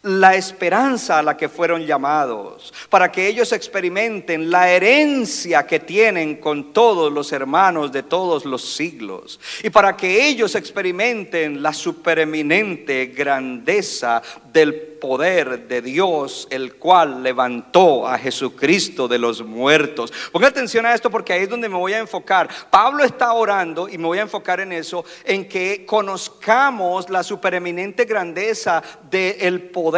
[0.07, 6.37] la esperanza a la que fueron llamados, para que ellos experimenten la herencia que tienen
[6.37, 13.07] con todos los hermanos de todos los siglos, y para que ellos experimenten la supereminente
[13.07, 20.13] grandeza del poder de Dios, el cual levantó a Jesucristo de los muertos.
[20.33, 22.49] Ponga atención a esto porque ahí es donde me voy a enfocar.
[22.71, 28.07] Pablo está orando y me voy a enfocar en eso, en que conozcamos la supereminente
[28.07, 29.96] grandeza del poder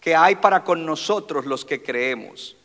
[0.00, 2.56] que hay para con nosotros los que creemos.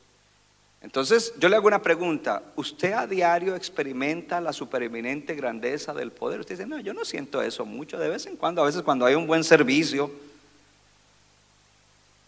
[0.81, 6.39] Entonces yo le hago una pregunta, ¿usted a diario experimenta la supereminente grandeza del poder?
[6.39, 9.05] Usted dice, no, yo no siento eso mucho, de vez en cuando, a veces cuando
[9.05, 10.11] hay un buen servicio,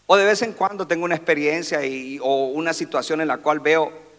[0.06, 3.60] o de vez en cuando tengo una experiencia y, o una situación en la cual
[3.60, 4.09] veo.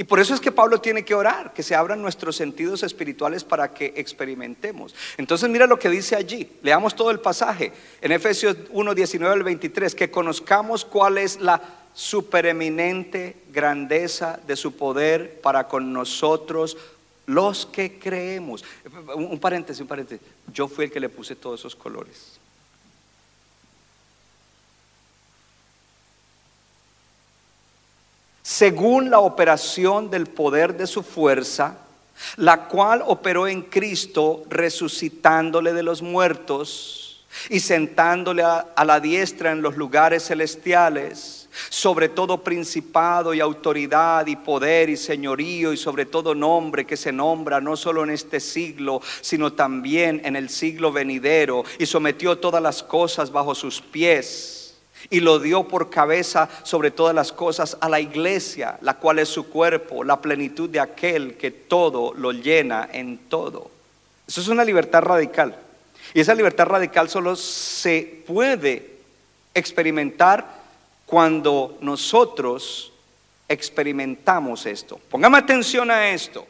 [0.00, 3.42] Y por eso es que Pablo tiene que orar, que se abran nuestros sentidos espirituales
[3.42, 4.94] para que experimentemos.
[5.16, 6.48] Entonces mira lo que dice allí.
[6.62, 7.72] Leamos todo el pasaje.
[8.00, 11.60] En Efesios 1, 19 al 23, que conozcamos cuál es la
[11.94, 16.76] supereminente grandeza de su poder para con nosotros
[17.26, 18.64] los que creemos.
[19.16, 20.24] Un paréntesis, un paréntesis.
[20.52, 22.37] Yo fui el que le puse todos esos colores.
[28.48, 31.76] Según la operación del poder de su fuerza,
[32.36, 39.60] la cual operó en Cristo resucitándole de los muertos y sentándole a, la diestra en
[39.60, 46.34] los lugares celestiales, sobre todo principado y autoridad y poder y señorío y sobre todo
[46.34, 51.64] nombre que se nombra no solo en este siglo, sino también en el siglo venidero,
[51.78, 54.57] y sometió todas las cosas bajo sus pies
[55.10, 59.28] y lo dio por cabeza sobre todas las cosas a la iglesia, la cual es
[59.28, 63.70] su cuerpo, la plenitud de aquel que todo lo llena en todo.
[64.26, 65.56] Eso es una libertad radical.
[66.14, 68.98] Y esa libertad radical solo se puede
[69.54, 70.58] experimentar
[71.06, 72.92] cuando nosotros
[73.48, 75.00] experimentamos esto.
[75.10, 76.46] Póngame atención a esto.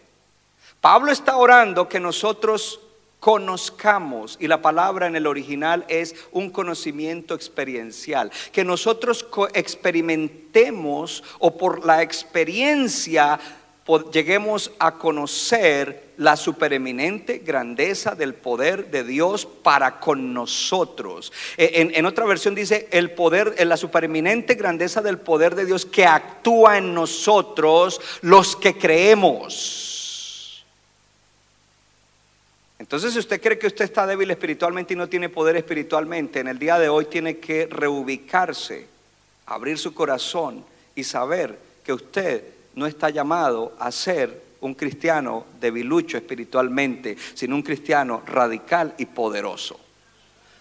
[0.80, 2.80] Pablo está orando que nosotros
[3.20, 11.56] conozcamos, y la palabra en el original es un conocimiento experiencial, que nosotros experimentemos o
[11.56, 13.38] por la experiencia
[14.12, 21.32] lleguemos a conocer la supereminente grandeza del poder de Dios para con nosotros.
[21.56, 25.86] E, en, en, otra versión dice el poder, la supereminente grandeza del poder de Dios
[25.86, 29.97] que actúa en nosotros los que creemos.
[32.88, 36.48] Entonces, si usted cree que usted está débil espiritualmente y no tiene poder espiritualmente, en
[36.48, 38.86] el día de hoy tiene que reubicarse,
[39.44, 42.44] abrir su corazón y saber que usted
[42.76, 49.78] no está llamado a ser un cristiano debilucho espiritualmente, sino un cristiano radical y poderoso.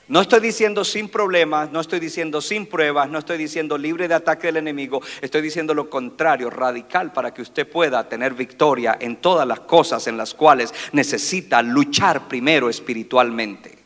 [0.09, 4.13] No estoy diciendo sin problemas, no estoy diciendo sin pruebas, no estoy diciendo libre de
[4.13, 9.17] ataque del enemigo, estoy diciendo lo contrario, radical, para que usted pueda tener victoria en
[9.17, 13.77] todas las cosas en las cuales necesita luchar primero espiritualmente.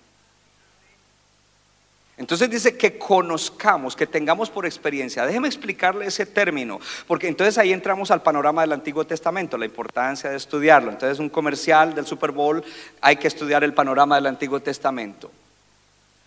[2.17, 5.25] Entonces dice que conozcamos, que tengamos por experiencia.
[5.25, 10.29] Déjeme explicarle ese término, porque entonces ahí entramos al panorama del Antiguo Testamento, la importancia
[10.29, 10.91] de estudiarlo.
[10.91, 12.63] Entonces un comercial del Super Bowl,
[13.01, 15.31] hay que estudiar el panorama del Antiguo Testamento.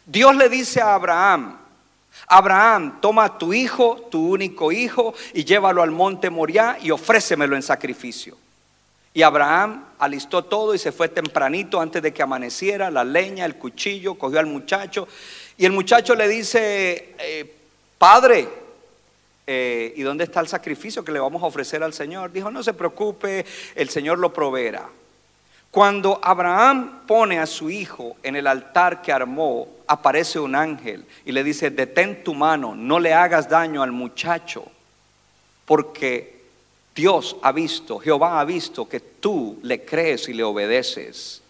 [0.07, 1.59] Dios le dice a Abraham,
[2.27, 7.63] Abraham, toma tu hijo, tu único hijo, y llévalo al monte Moriah y ofrécemelo en
[7.63, 8.37] sacrificio.
[9.13, 13.57] Y Abraham alistó todo y se fue tempranito antes de que amaneciera, la leña, el
[13.57, 15.07] cuchillo, cogió al muchacho.
[15.57, 17.55] Y el muchacho le dice, eh,
[17.97, 18.49] Padre,
[19.47, 22.33] eh, ¿y dónde está el sacrificio que le vamos a ofrecer al Señor?
[22.33, 24.89] Dijo, no se preocupe, el Señor lo proveerá.
[25.75, 31.33] Cuando Abraham pone a su hijo en el altar que armó, aparece un ángel y
[31.33, 34.67] le dice, detén tu mano, no le hagas daño al muchacho,
[35.65, 36.45] porque
[36.95, 41.43] Dios ha visto, Jehová ha visto que tú le crees y le obedeces.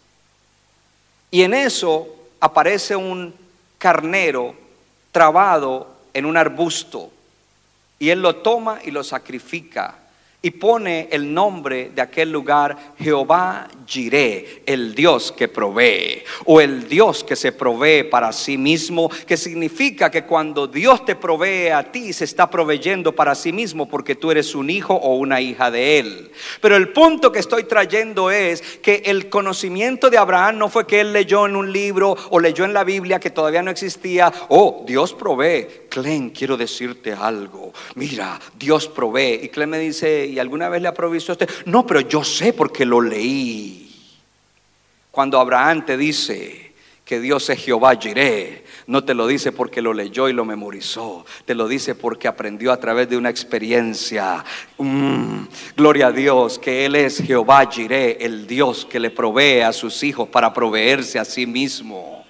[1.31, 2.09] Y en eso
[2.41, 3.35] aparece un
[3.77, 4.55] carnero
[5.13, 7.11] trabado en un arbusto,
[7.99, 9.99] y él lo toma y lo sacrifica
[10.45, 16.87] y pone el nombre de aquel lugar Jehová Jireh, el Dios que provee, o el
[16.87, 21.91] Dios que se provee para sí mismo, que significa que cuando Dios te provee a
[21.91, 25.71] ti, se está proveyendo para sí mismo porque tú eres un hijo o una hija
[25.71, 26.31] de Él.
[26.61, 31.01] Pero el punto que estoy trayendo es que el conocimiento de Abraham no fue que
[31.01, 34.85] él leyó en un libro o leyó en la Biblia que todavía no existía, oh,
[34.87, 35.84] Dios provee.
[35.95, 37.73] Clem, quiero decirte algo.
[37.95, 39.39] Mira, Dios provee.
[39.45, 41.49] Y Clem me dice, ¿y alguna vez le ha provisto a usted?
[41.67, 44.11] No, pero yo sé porque lo leí.
[45.13, 46.75] Cuando Abraham te dice
[47.05, 48.65] que Dios es Jehová Jireh.
[48.89, 51.25] No te lo dice porque lo leyó y lo memorizó.
[51.45, 54.45] Te lo dice porque aprendió a través de una experiencia.
[54.79, 55.45] Mm,
[55.77, 60.03] gloria a Dios que Él es Jehová Jireh, el Dios que le provee a sus
[60.03, 62.24] hijos para proveerse a sí mismo.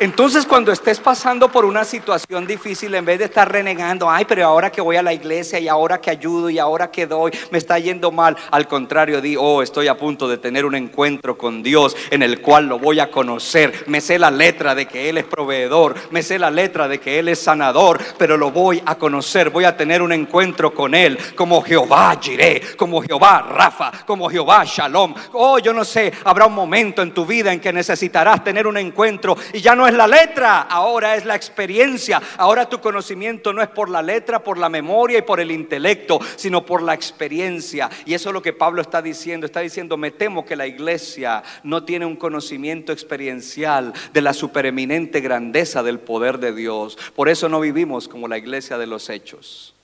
[0.00, 4.46] Entonces cuando estés pasando por una situación difícil, en vez de estar renegando, ay, pero
[4.46, 7.58] ahora que voy a la iglesia y ahora que ayudo y ahora que doy, me
[7.58, 8.34] está yendo mal.
[8.50, 12.40] Al contrario, di, oh, estoy a punto de tener un encuentro con Dios en el
[12.40, 13.84] cual lo voy a conocer.
[13.88, 17.18] Me sé la letra de que Él es proveedor, me sé la letra de que
[17.18, 19.50] Él es sanador, pero lo voy a conocer.
[19.50, 24.64] Voy a tener un encuentro con Él como Jehová Jireh, como Jehová Rafa, como Jehová
[24.64, 25.12] Shalom.
[25.34, 28.78] Oh, yo no sé, habrá un momento en tu vida en que necesitarás tener un
[28.78, 32.20] encuentro y ya no es la letra, ahora es la experiencia.
[32.38, 36.18] Ahora tu conocimiento no es por la letra, por la memoria y por el intelecto,
[36.36, 37.90] sino por la experiencia.
[38.06, 39.46] Y eso es lo que Pablo está diciendo.
[39.46, 45.20] Está diciendo, me temo que la iglesia no tiene un conocimiento experiencial de la supereminente
[45.20, 46.96] grandeza del poder de Dios.
[47.14, 49.74] Por eso no vivimos como la iglesia de los hechos.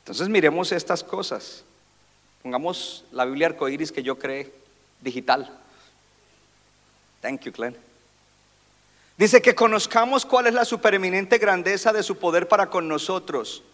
[0.00, 1.64] Entonces miremos estas cosas.
[2.42, 4.52] Pongamos la Biblia arcoíris que yo creé
[5.00, 5.50] digital.
[7.20, 7.76] Thank you, Glenn.
[9.16, 13.64] Dice que conozcamos cuál es la supereminente grandeza de su poder para con nosotros.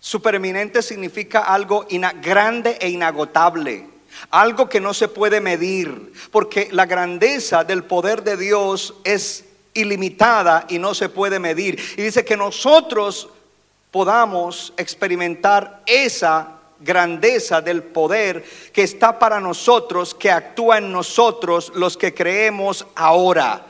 [0.00, 1.86] Supereminente significa algo
[2.22, 3.86] grande e inagotable,
[4.30, 10.66] algo que no se puede medir, porque la grandeza del poder de Dios es ilimitada
[10.70, 11.78] y no se puede medir.
[11.98, 13.28] Y dice que nosotros
[13.90, 21.96] podamos experimentar esa grandeza del poder que está para nosotros, que actúa en nosotros los
[21.96, 23.66] que creemos ahora.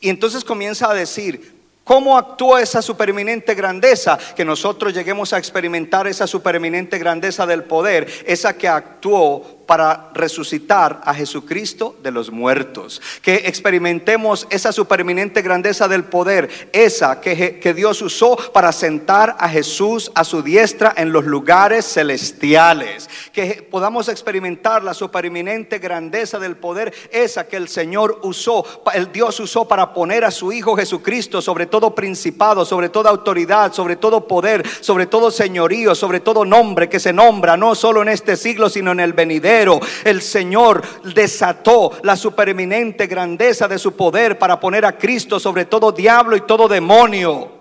[0.00, 1.60] Y entonces comienza a decir,
[1.90, 4.16] ¿Cómo actúa esa supereminente grandeza?
[4.36, 11.00] Que nosotros lleguemos a experimentar esa supereminente grandeza del poder, esa que actuó para resucitar
[11.04, 13.00] a Jesucristo de los muertos.
[13.22, 20.10] Que experimentemos esa supereminente grandeza del poder, esa que, Dios usó para sentar a Jesús
[20.16, 23.08] a su diestra en los lugares celestiales.
[23.32, 29.38] Que podamos experimentar la supereminente grandeza del poder, esa que el Señor usó, el Dios
[29.38, 34.26] usó para poner a su Hijo Jesucristo sobre todo principado, sobre toda autoridad, sobre todo
[34.26, 38.68] poder, sobre todo señorío, sobre todo nombre que se nombra, no solo en este siglo,
[38.68, 39.59] sino en el venidero
[40.04, 40.82] el Señor
[41.14, 46.42] desató la supereminente grandeza de su poder para poner a Cristo sobre todo diablo y
[46.42, 47.59] todo demonio.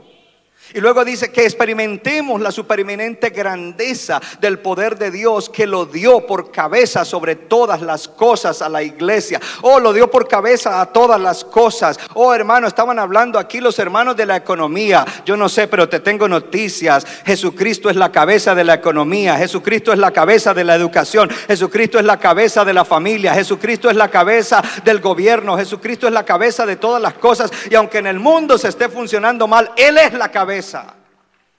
[0.73, 6.27] Y luego dice que experimentemos la supereminente grandeza del poder de Dios que lo dio
[6.27, 9.39] por cabeza sobre todas las cosas a la iglesia.
[9.63, 11.99] Oh, lo dio por cabeza a todas las cosas.
[12.13, 15.05] Oh, hermano, estaban hablando aquí los hermanos de la economía.
[15.25, 17.03] Yo no sé, pero te tengo noticias.
[17.25, 19.37] Jesucristo es la cabeza de la economía.
[19.37, 21.31] Jesucristo es la cabeza de la educación.
[21.47, 23.33] Jesucristo es la cabeza de la familia.
[23.33, 25.57] Jesucristo es la cabeza del gobierno.
[25.57, 27.51] Jesucristo es la cabeza de todas las cosas.
[27.71, 30.58] Y aunque en el mundo se esté funcionando mal, Él es la cabeza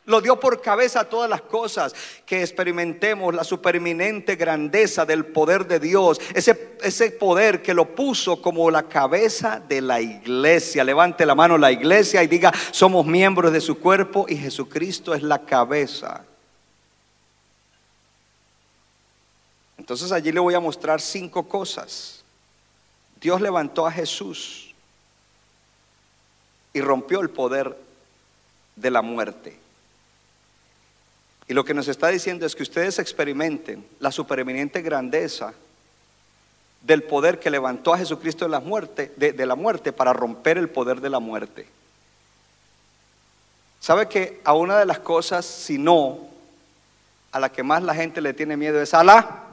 [0.06, 1.94] lo dio por cabeza a todas las cosas.
[2.26, 6.20] Que experimentemos la supereminente grandeza del poder de Dios.
[6.34, 10.84] Ese, ese poder que lo puso como la cabeza de la iglesia.
[10.84, 15.22] Levante la mano la iglesia y diga, somos miembros de su cuerpo y Jesucristo es
[15.22, 16.24] la cabeza.
[19.78, 22.22] Entonces allí le voy a mostrar cinco cosas.
[23.20, 24.74] Dios levantó a Jesús
[26.72, 27.76] y rompió el poder
[28.80, 29.58] de la muerte.
[31.48, 35.52] Y lo que nos está diciendo es que ustedes experimenten la supereminente grandeza
[36.82, 40.68] del poder que levantó a Jesucristo de la muerte, de, la muerte para romper el
[40.68, 41.66] poder de la muerte.
[43.80, 46.20] ¿Sabe que a una de las cosas, si no,
[47.32, 49.46] a la que más la gente le tiene miedo es a la...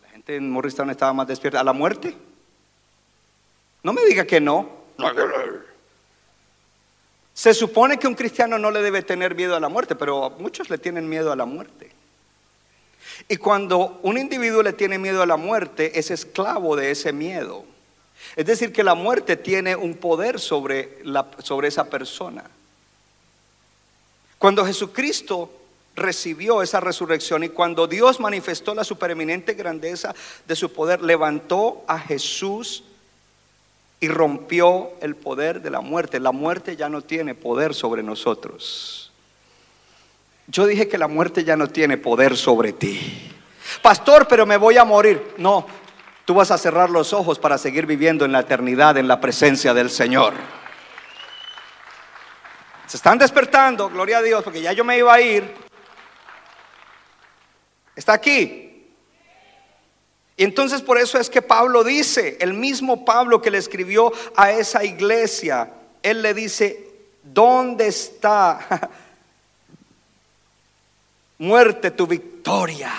[0.00, 1.60] La gente en Morristown estaba más despierta.
[1.60, 2.16] ¿A la muerte?
[3.82, 4.68] No me diga que no.
[7.38, 10.70] Se supone que un cristiano no le debe tener miedo a la muerte, pero muchos
[10.70, 11.88] le tienen miedo a la muerte.
[13.28, 17.64] Y cuando un individuo le tiene miedo a la muerte, es esclavo de ese miedo.
[18.34, 22.42] Es decir, que la muerte tiene un poder sobre, la, sobre esa persona.
[24.38, 25.48] Cuando Jesucristo
[25.94, 30.12] recibió esa resurrección y cuando Dios manifestó la supereminente grandeza
[30.44, 32.82] de su poder, levantó a Jesús
[34.00, 36.20] y rompió el poder de la muerte.
[36.20, 39.12] La muerte ya no tiene poder sobre nosotros.
[40.46, 43.32] Yo dije que la muerte ya no tiene poder sobre ti.
[43.82, 45.34] Pastor, pero me voy a morir.
[45.36, 45.66] No,
[46.24, 49.74] tú vas a cerrar los ojos para seguir viviendo en la eternidad, en la presencia
[49.74, 50.34] del Señor.
[52.86, 55.54] Se están despertando, gloria a Dios, porque ya yo me iba a ir.
[57.94, 58.67] Está aquí.
[60.38, 64.52] Y entonces por eso es que Pablo dice, el mismo Pablo que le escribió a
[64.52, 65.68] esa iglesia,
[66.00, 66.88] él le dice,
[67.24, 68.88] ¿dónde está
[71.38, 72.92] muerte tu victoria?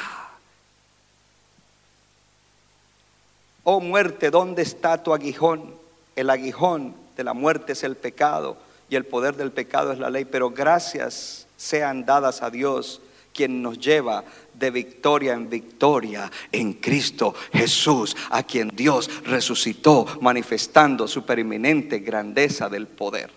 [3.63, 5.73] Oh muerte, ¿dónde está tu aguijón?
[6.17, 8.57] El aguijón de la muerte es el pecado
[8.89, 13.01] y el poder del pecado es la ley, pero gracias sean dadas a Dios
[13.33, 14.23] quien nos lleva
[14.53, 22.69] de victoria en victoria en Cristo Jesús, a quien Dios resucitó, manifestando su periminente grandeza
[22.69, 23.31] del poder.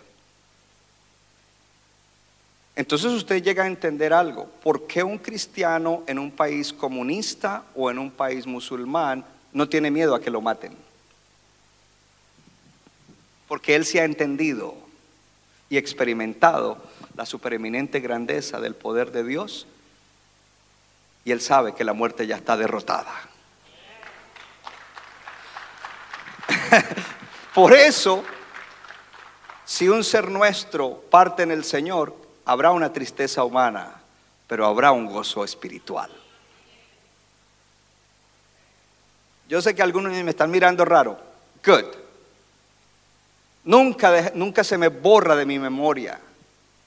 [2.74, 7.90] Entonces usted llega a entender algo, ¿por qué un cristiano en un país comunista o
[7.90, 10.74] en un país musulmán no tiene miedo a que lo maten?
[13.46, 14.74] Porque él se ha entendido
[15.68, 16.78] y experimentado
[17.14, 19.66] la supereminente grandeza del poder de Dios
[21.24, 23.12] y él sabe que la muerte ya está derrotada.
[27.54, 28.24] Por eso,
[29.64, 34.00] si un ser nuestro parte en el Señor, habrá una tristeza humana,
[34.46, 36.10] pero habrá un gozo espiritual.
[39.48, 41.20] Yo sé que algunos me están mirando raro.
[41.64, 41.84] Good.
[43.64, 46.18] Nunca, nunca se me borra de mi memoria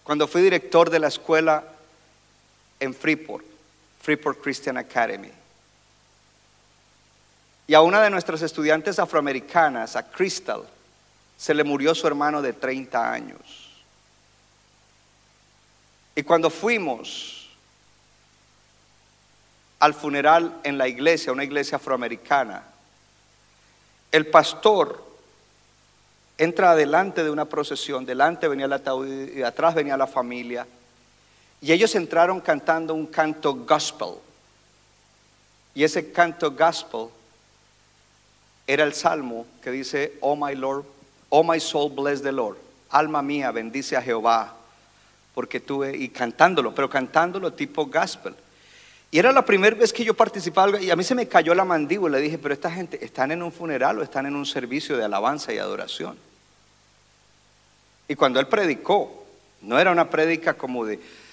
[0.03, 1.63] cuando fui director de la escuela
[2.79, 3.45] en Freeport,
[4.06, 5.32] Freeport Christian Academy.
[7.66, 10.62] Y a una de nuestras estudiantes afroamericanas, a Crystal,
[11.36, 13.39] se le murió su hermano de 30 años.
[16.14, 17.49] Y cuando fuimos
[19.80, 22.62] al funeral en la iglesia, una iglesia afroamericana,
[24.12, 25.03] el pastor
[26.38, 30.68] entra adelante de una procesión, delante venía el ataúd y atrás venía la familia,
[31.66, 34.20] y ellos entraron cantando un canto gospel.
[35.74, 37.07] Y ese canto gospel
[38.68, 40.86] era el salmo que dice, Oh my Lord,
[41.30, 42.57] oh my soul bless the Lord.
[42.91, 44.53] Alma mía, bendice a Jehová.
[45.34, 48.36] Porque tuve, y cantándolo, pero cantándolo tipo gospel.
[49.09, 51.66] Y era la primera vez que yo participaba y a mí se me cayó la
[51.66, 52.20] mandíbula.
[52.20, 55.51] Dije, pero esta gente, ¿están en un funeral o están en un servicio de alabanza
[55.51, 56.16] y adoración?
[58.07, 59.26] Y cuando él predicó,
[59.61, 61.24] no era una prédica como de.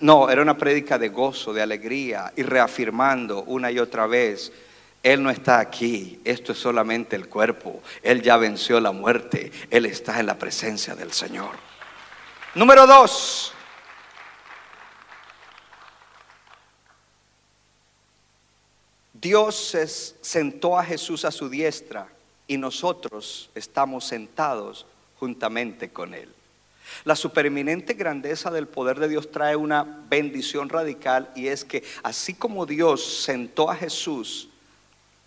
[0.00, 4.52] No, era una prédica de gozo, de alegría y reafirmando una y otra vez,
[5.02, 9.86] Él no está aquí, esto es solamente el cuerpo, Él ya venció la muerte, Él
[9.86, 11.56] está en la presencia del Señor.
[12.54, 13.54] Número dos,
[19.14, 22.08] Dios se sentó a Jesús a su diestra
[22.46, 24.86] y nosotros estamos sentados
[25.18, 26.34] juntamente con Él.
[27.04, 32.34] La supereminente grandeza del poder de Dios trae una bendición radical y es que así
[32.34, 34.48] como Dios sentó a Jesús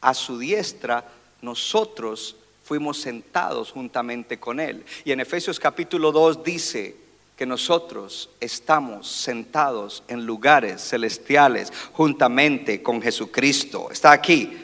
[0.02, 1.06] a su diestra,
[1.42, 4.86] nosotros fuimos sentados juntamente con Él.
[5.06, 6.96] Y en Efesios capítulo 2 dice
[7.36, 13.90] que nosotros estamos sentados en lugares celestiales juntamente con Jesucristo.
[13.92, 14.58] Está aquí.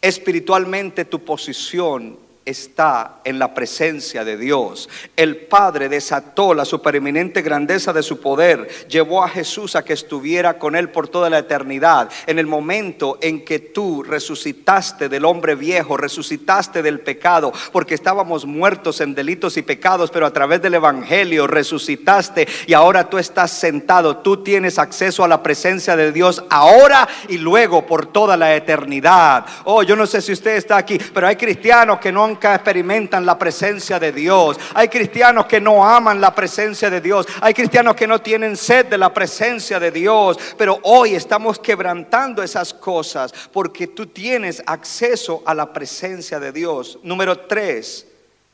[0.00, 2.16] Espiritualmente tu posición
[2.50, 4.88] está en la presencia de Dios.
[5.16, 10.58] El Padre desató la supereminente grandeza de su poder, llevó a Jesús a que estuviera
[10.58, 12.10] con él por toda la eternidad.
[12.26, 18.44] En el momento en que tú resucitaste del hombre viejo, resucitaste del pecado, porque estábamos
[18.44, 23.50] muertos en delitos y pecados, pero a través del Evangelio resucitaste y ahora tú estás
[23.50, 28.54] sentado, tú tienes acceso a la presencia de Dios ahora y luego por toda la
[28.54, 29.46] eternidad.
[29.64, 33.38] Oh, yo no sé si usted está aquí, pero hay cristianos que nunca experimentan la
[33.38, 34.58] presencia de Dios.
[34.72, 37.26] Hay cristianos que no aman la presencia de Dios.
[37.42, 40.38] Hay cristianos que no tienen sed de la presencia de Dios.
[40.56, 46.98] Pero hoy estamos quebrantando esas cosas porque tú tienes acceso a la presencia de Dios.
[47.02, 48.06] Número tres.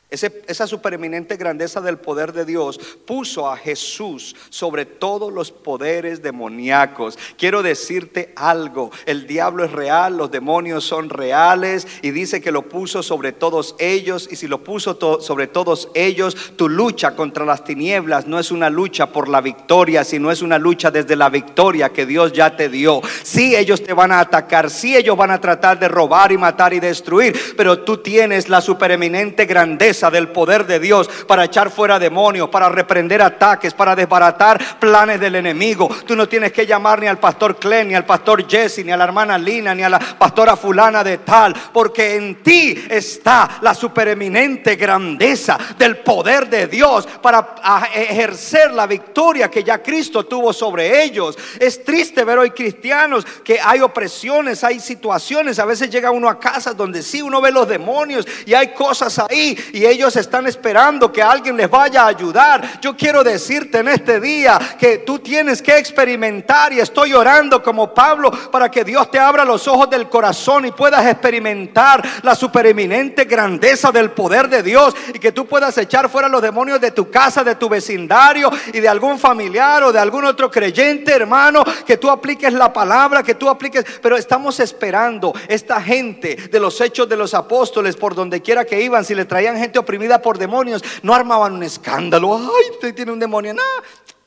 [0.09, 7.19] Esa supereminente grandeza del poder de Dios puso a Jesús sobre todos los poderes demoníacos.
[7.37, 12.69] Quiero decirte algo, el diablo es real, los demonios son reales y dice que lo
[12.69, 17.65] puso sobre todos ellos y si lo puso sobre todos ellos, tu lucha contra las
[17.65, 21.89] tinieblas no es una lucha por la victoria, sino es una lucha desde la victoria
[21.89, 23.01] que Dios ya te dio.
[23.23, 26.73] Sí, ellos te van a atacar, sí, ellos van a tratar de robar y matar
[26.73, 31.97] y destruir, pero tú tienes la supereminente grandeza del poder de Dios para echar fuera
[31.97, 35.89] demonios, para reprender ataques, para desbaratar planes del enemigo.
[36.05, 38.97] Tú no tienes que llamar ni al pastor Clen, ni al pastor Jesse, ni a
[38.97, 43.73] la hermana Lina, ni a la pastora fulana de tal, porque en ti está la
[43.73, 47.55] supereminente grandeza del poder de Dios para
[47.93, 51.37] ejercer la victoria que ya Cristo tuvo sobre ellos.
[51.59, 56.39] Es triste ver hoy cristianos que hay opresiones, hay situaciones, a veces llega uno a
[56.39, 61.11] casas donde sí uno ve los demonios y hay cosas ahí y ellos están esperando
[61.11, 62.79] que alguien les vaya a ayudar.
[62.81, 67.93] Yo quiero decirte en este día que tú tienes que experimentar y estoy orando como
[67.93, 73.25] Pablo para que Dios te abra los ojos del corazón y puedas experimentar la supereminente
[73.25, 77.09] grandeza del poder de Dios y que tú puedas echar fuera los demonios de tu
[77.09, 81.97] casa, de tu vecindario y de algún familiar o de algún otro creyente, hermano, que
[81.97, 87.07] tú apliques la palabra, que tú apliques, pero estamos esperando esta gente de los hechos
[87.07, 90.83] de los apóstoles por donde quiera que iban, si le traían gente oprimida por demonios,
[91.03, 93.61] no armaban un escándalo, ay, usted tiene un demonio, no,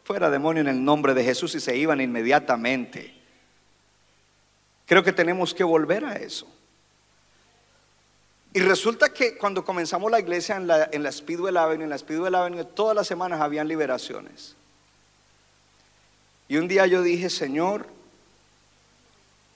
[0.05, 3.15] fuera demonio en el nombre de Jesús y se iban inmediatamente.
[4.87, 6.49] Creo que tenemos que volver a eso.
[8.53, 11.99] Y resulta que cuando comenzamos la iglesia en la, en la Speedwell Avenue, en la
[11.99, 14.57] Speedwell Avenue, todas las semanas habían liberaciones.
[16.49, 17.87] Y un día yo dije, Señor,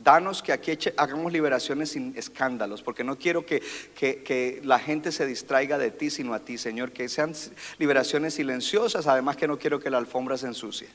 [0.04, 3.62] danos que aquí hagamos liberaciones sin escándalos, porque no quiero que,
[3.96, 7.32] que- que la gente se distraiga de ti, sino a ti, Señor, que sean
[7.78, 10.88] liberaciones silenciosas, además que no quiero que la alfombra se ensucie.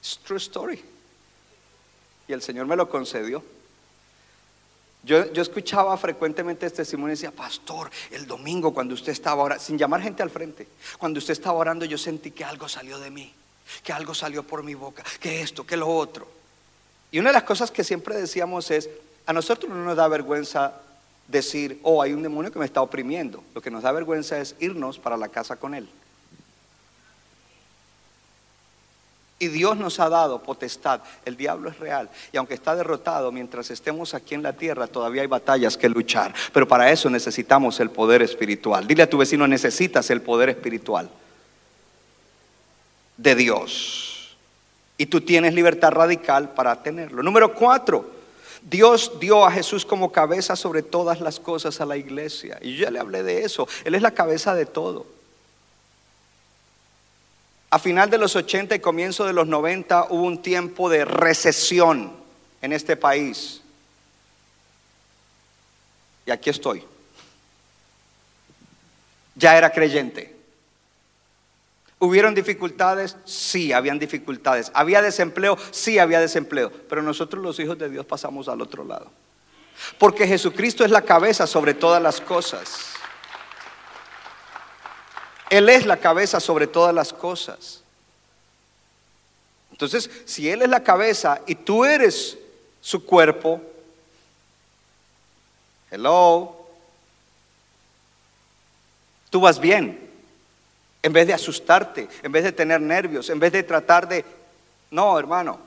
[0.00, 0.82] It's true story.
[2.28, 3.42] Y el Señor me lo concedió.
[5.04, 9.62] Yo, yo escuchaba frecuentemente este testimonio y decía, pastor, el domingo cuando usted estaba orando,
[9.64, 13.10] sin llamar gente al frente, cuando usted estaba orando yo sentí que algo salió de
[13.10, 13.34] mí,
[13.82, 16.28] que algo salió por mi boca, que esto, que lo otro.
[17.10, 18.88] Y una de las cosas que siempre decíamos es,
[19.26, 20.74] a nosotros no nos da vergüenza
[21.28, 23.42] decir, oh, hay un demonio que me está oprimiendo.
[23.54, 25.88] Lo que nos da vergüenza es irnos para la casa con él.
[29.38, 31.00] Y Dios nos ha dado potestad.
[31.24, 32.08] El diablo es real.
[32.32, 36.32] Y aunque está derrotado, mientras estemos aquí en la tierra, todavía hay batallas que luchar.
[36.52, 38.86] Pero para eso necesitamos el poder espiritual.
[38.86, 41.10] Dile a tu vecino, necesitas el poder espiritual
[43.22, 44.36] de Dios.
[44.98, 47.22] Y tú tienes libertad radical para tenerlo.
[47.22, 48.10] Número cuatro,
[48.62, 52.58] Dios dio a Jesús como cabeza sobre todas las cosas a la iglesia.
[52.60, 53.66] Y yo ya le hablé de eso.
[53.84, 55.06] Él es la cabeza de todo.
[57.70, 62.12] A final de los 80 y comienzo de los 90 hubo un tiempo de recesión
[62.60, 63.62] en este país.
[66.26, 66.84] Y aquí estoy.
[69.34, 70.31] Ya era creyente.
[72.02, 73.16] ¿Hubieron dificultades?
[73.24, 74.72] Sí, habían dificultades.
[74.74, 75.56] ¿Había desempleo?
[75.70, 76.72] Sí, había desempleo.
[76.88, 79.08] Pero nosotros los hijos de Dios pasamos al otro lado.
[79.98, 82.86] Porque Jesucristo es la cabeza sobre todas las cosas.
[85.48, 87.84] Él es la cabeza sobre todas las cosas.
[89.70, 92.36] Entonces, si Él es la cabeza y tú eres
[92.80, 93.62] su cuerpo,
[95.88, 96.66] hello,
[99.30, 100.01] tú vas bien.
[101.02, 104.24] En vez de asustarte, en vez de tener nervios, en vez de tratar de...
[104.90, 105.58] No, hermano,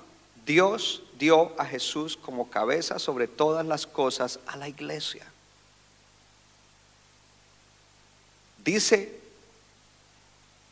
[0.45, 5.25] Dios dio a Jesús como cabeza sobre todas las cosas a la iglesia.
[8.63, 9.19] Dice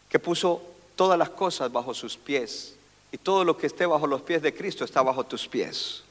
[0.10, 0.62] que puso
[0.96, 2.76] todas las cosas bajo sus pies
[3.12, 6.04] y todo lo que esté bajo los pies de Cristo está bajo tus pies.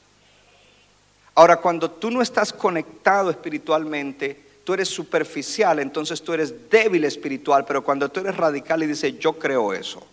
[1.35, 7.65] Ahora, cuando tú no estás conectado espiritualmente, tú eres superficial, entonces tú eres débil espiritual,
[7.65, 10.05] pero cuando tú eres radical y dices, yo creo eso,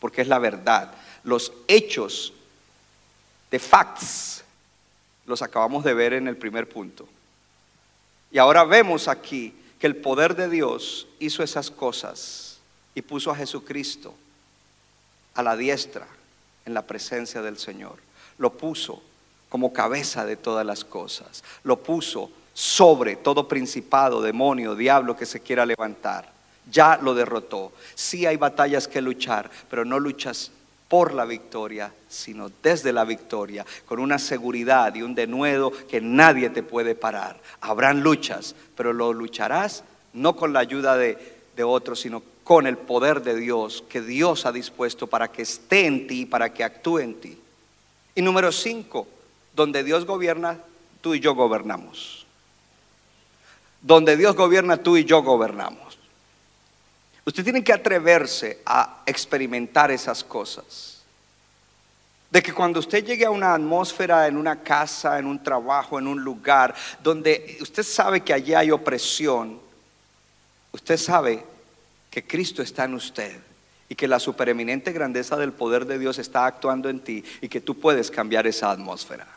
[0.00, 0.92] porque es la verdad,
[1.24, 2.32] los hechos
[3.50, 4.44] de facts
[5.26, 7.06] los acabamos de ver en el primer punto.
[8.30, 12.58] Y ahora vemos aquí que el poder de Dios hizo esas cosas
[12.94, 14.14] y puso a Jesucristo
[15.34, 16.06] a la diestra
[16.64, 17.98] en la presencia del Señor.
[18.38, 19.02] Lo puso
[19.48, 21.44] como cabeza de todas las cosas.
[21.62, 26.32] Lo puso sobre todo principado, demonio, diablo que se quiera levantar.
[26.72, 27.72] Ya lo derrotó.
[27.94, 30.50] Sí hay batallas que luchar, pero no luchas
[30.88, 36.48] por la victoria, sino desde la victoria, con una seguridad y un denuedo que nadie
[36.48, 37.38] te puede parar.
[37.60, 39.84] Habrán luchas, pero lo lucharás
[40.14, 41.18] no con la ayuda de,
[41.56, 45.84] de otros, sino con el poder de Dios que Dios ha dispuesto para que esté
[45.84, 47.38] en ti, para que actúe en ti.
[48.14, 49.06] Y número cinco,
[49.54, 50.58] donde Dios gobierna,
[51.02, 52.25] tú y yo gobernamos.
[53.86, 55.96] Donde Dios gobierna, tú y yo gobernamos.
[57.24, 61.04] Usted tiene que atreverse a experimentar esas cosas.
[62.28, 66.08] De que cuando usted llegue a una atmósfera, en una casa, en un trabajo, en
[66.08, 69.60] un lugar, donde usted sabe que allí hay opresión,
[70.72, 71.44] usted sabe
[72.10, 73.38] que Cristo está en usted
[73.88, 77.60] y que la supereminente grandeza del poder de Dios está actuando en ti y que
[77.60, 79.28] tú puedes cambiar esa atmósfera.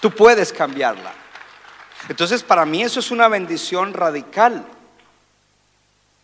[0.00, 1.25] Tú puedes cambiarla.
[2.08, 4.64] Entonces, para mí eso es una bendición radical.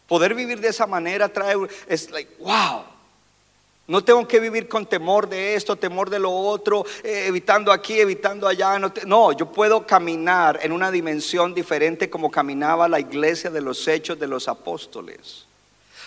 [0.07, 1.57] Poder vivir de esa manera trae,
[1.87, 2.85] es like, wow.
[3.89, 7.99] No tengo que vivir con temor de esto, temor de lo otro, eh, evitando aquí,
[7.99, 8.79] evitando allá.
[9.07, 14.19] No, yo puedo caminar en una dimensión diferente como caminaba la iglesia de los hechos
[14.19, 15.47] de los apóstoles.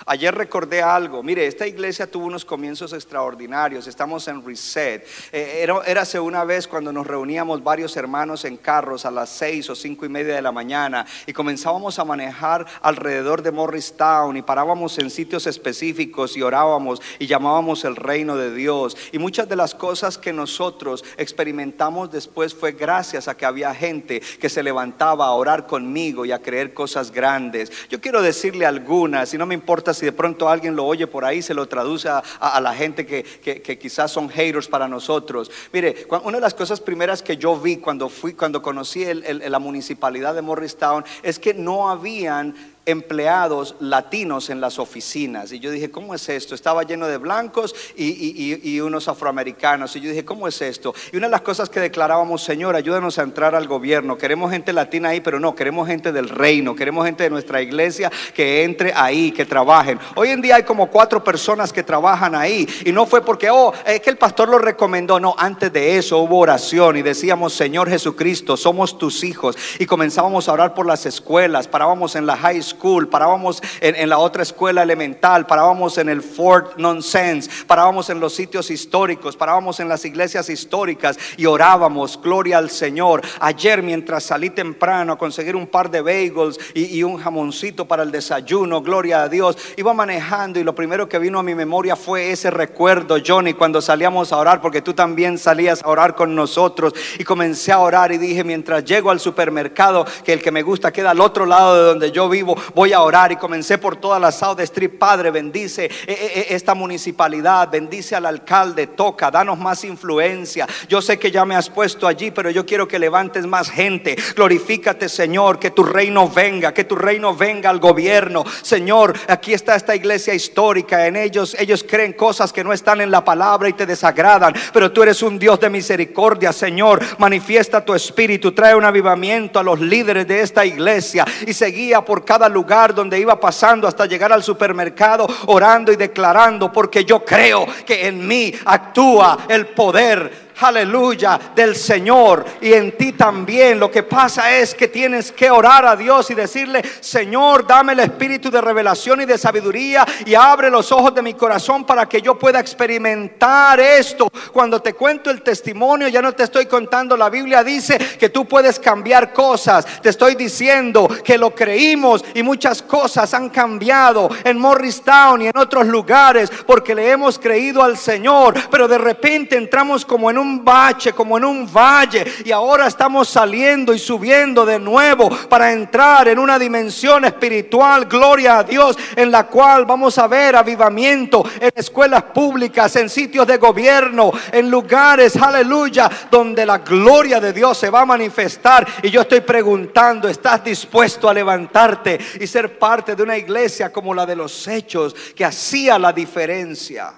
[0.06, 5.06] Ayer recordé algo, mire, esta iglesia tuvo unos comienzos extraordinarios, estamos en reset.
[5.32, 9.70] Eh, era, érase una vez cuando nos reuníamos varios hermanos en carros a las seis
[9.70, 14.42] o cinco y media de la mañana y comenzábamos a manejar alrededor de Morristown y
[14.42, 18.98] parábamos en sitios específicos y orábamos y llamábamos el reino de Dios.
[19.12, 24.22] Y muchas de las cosas que nosotros experimentamos después fue gracias a que había gente
[24.40, 27.72] que se levantaba a orar conmigo y a creer cosas grandes.
[27.90, 29.56] Yo quiero decirle algunas, y no me
[29.86, 32.24] importa si de pronto alguien lo oye por ahí, se lo traduce a,
[32.60, 35.52] la gente que, que- quizás son haters para nosotros.
[35.72, 39.60] Mire, una de las cosas primeras que yo vi cuando fui, cuando conocí el- la
[39.60, 42.56] municipalidad de Morristown, es que no habían
[42.86, 45.52] empleados latinos en las oficinas.
[45.52, 46.56] Y yo dije, ¿cómo es esto?
[46.56, 49.96] Estaba lleno de blancos y, y- y- unos afroamericanos.
[49.96, 50.94] Y yo dije, ¿cómo es esto?
[51.12, 54.18] Y una de las cosas que declarábamos, Señor, ayúdanos a entrar al gobierno.
[54.18, 58.12] Queremos gente latina ahí, pero no, queremos gente del reino, queremos gente de nuestra iglesia
[58.34, 60.00] que entre ahí, que trabajen.
[60.16, 62.68] Hoy en día hay como cuatro personas que trabajan ahí.
[62.86, 65.20] Y no fue porque, oh, es que el pastor lo recomendó.
[65.20, 69.58] No, antes de eso hubo oración y decíamos, Señor Jesucristo, somos tus hijos.
[69.80, 72.75] Y comenzábamos a orar por las escuelas, parábamos en la high school,
[73.10, 78.34] parábamos en, en la otra escuela elemental, parábamos en el Fort Nonsense, parábamos en los
[78.34, 83.22] sitios históricos, parábamos en las iglesias históricas y orábamos, gloria al Señor.
[83.40, 88.04] Ayer mientras salí temprano a conseguir un par de bagels y, y un jamoncito para
[88.04, 91.96] el desayuno, gloria a Dios, iba manejando y lo primero que vino a mi memoria
[91.96, 96.36] fue ese recuerdo, Johnny, cuando salíamos a orar, porque tú también salías a orar con
[96.36, 100.64] nosotros y comencé a orar y dije, mientras llego al supermercado, que el que me
[100.64, 103.98] gusta queda al otro lado de donde yo vivo, voy a orar y comencé por
[103.98, 109.58] toda la South Street, Padre, bendice eh, eh, esta municipalidad, bendice al alcalde, toca, danos
[109.58, 110.68] más influencia.
[110.88, 114.16] Yo sé que ya me has puesto allí, pero yo quiero que levantes más gente.
[114.36, 118.44] Glorifícate, Señor, que tu reino venga, que tu reino venga al gobierno.
[118.62, 123.12] Señor, aquí está esta iglesia histórica, en ellos ellos creen cosas que no están en
[123.12, 127.04] la palabra y te desagradan, pero tú eres un Dios de misericordia, Señor.
[127.18, 132.24] Manifiesta tu espíritu, trae un avivamiento a los líderes de esta iglesia y seguía por
[132.26, 137.68] cada lugar donde iba pasando hasta llegar al supermercado orando y declarando, porque yo creo
[137.86, 143.80] que en mí actúa el poder aleluya, del Señor y en ti también.
[143.80, 148.00] Lo que pasa es que tienes que orar a Dios y decirle, Señor, dame el
[148.00, 152.22] espíritu de revelación y de sabiduría y abre los ojos de mi corazón para que
[152.22, 154.28] yo pueda experimentar esto.
[154.52, 158.46] Cuando te cuento el testimonio, ya no te estoy contando, la Biblia dice que tú
[158.46, 159.86] puedes cambiar cosas.
[160.02, 165.58] Te estoy diciendo que lo creímos y muchas cosas han cambiado en Morristown y en
[165.58, 170.45] otros lugares porque le hemos creído al Señor, pero de repente entramos como en un
[170.64, 176.28] bache, como en un valle y ahora estamos saliendo y subiendo de nuevo para entrar
[176.28, 181.72] en una dimensión espiritual, gloria a Dios, en la cual vamos a ver avivamiento en
[181.76, 187.90] escuelas públicas, en sitios de gobierno, en lugares, aleluya, donde la gloria de Dios se
[187.90, 188.86] va a manifestar.
[189.04, 194.14] Y yo estoy preguntando, ¿estás dispuesto a levantarte y ser parte de una iglesia como
[194.14, 197.14] la de los hechos que hacía la diferencia?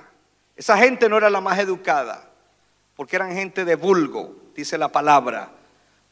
[0.56, 2.27] Esa gente no era la más educada,
[2.98, 5.52] porque eran gente de vulgo, dice la palabra.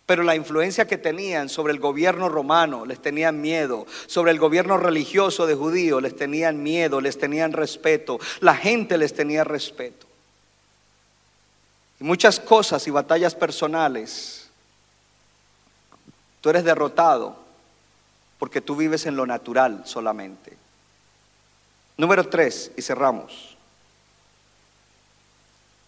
[0.05, 4.77] Pero la influencia que tenían sobre el gobierno romano les tenían miedo, sobre el gobierno
[4.77, 10.05] religioso de judíos les tenían miedo, les tenían respeto, la gente les tenía respeto.
[11.99, 14.47] Y muchas cosas y batallas personales,
[16.41, 17.35] tú eres derrotado
[18.37, 20.55] porque tú vives en lo natural solamente.
[21.97, 23.54] Número tres, y cerramos.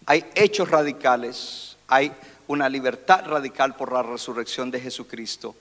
[0.07, 2.13] Hay hechos radicales, hay
[2.47, 5.53] una libertad radical por la resurrección de Jesucristo,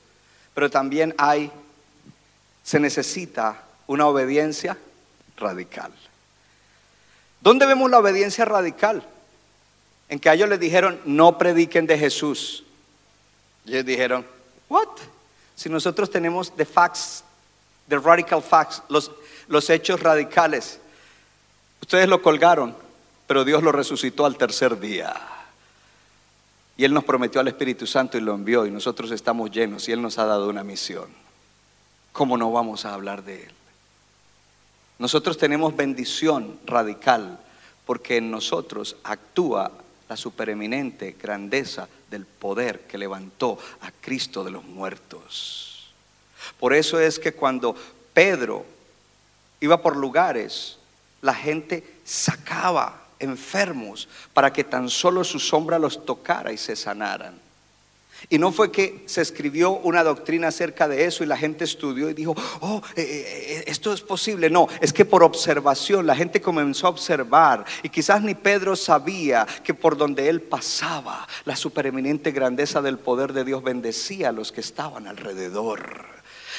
[0.55, 1.51] pero también hay,
[2.63, 4.79] se necesita una obediencia
[5.37, 5.93] radical.
[7.41, 9.03] ¿Dónde vemos la obediencia radical?
[10.09, 12.63] En que a ellos les dijeron, no prediquen de Jesús.
[13.65, 14.25] Y ellos dijeron,
[14.69, 14.89] what?
[15.57, 17.25] Si nosotros tenemos the facts,
[17.89, 19.11] the radical facts, los,
[19.49, 20.79] los hechos radicales,
[21.81, 22.86] ustedes lo colgaron.
[23.27, 25.15] Pero Dios lo resucitó al tercer día.
[26.77, 29.93] Y Él nos prometió al Espíritu Santo y lo envió y nosotros estamos llenos y
[29.93, 31.09] Él nos ha dado una misión.
[32.13, 33.53] ¿Cómo no vamos a hablar de Él?
[34.99, 37.39] Nosotros tenemos bendición radical
[37.85, 39.71] porque en nosotros actúa
[40.09, 45.93] la supereminente grandeza del poder que levantó a Cristo de los muertos.
[46.59, 47.75] Por eso es que cuando
[48.15, 48.65] Pedro
[49.61, 50.79] iba por lugares,
[51.23, 57.47] la gente sacaba enfermos para que tan solo su sombra los tocara y se sanaran.
[58.29, 62.09] Y no fue que se escribió una doctrina acerca de eso y la gente estudió
[62.11, 64.51] y dijo, oh, eh, eh, esto es posible.
[64.51, 69.47] No, es que por observación la gente comenzó a observar y quizás ni Pedro sabía
[69.63, 74.51] que por donde él pasaba la supereminente grandeza del poder de Dios bendecía a los
[74.51, 76.16] que estaban alrededor.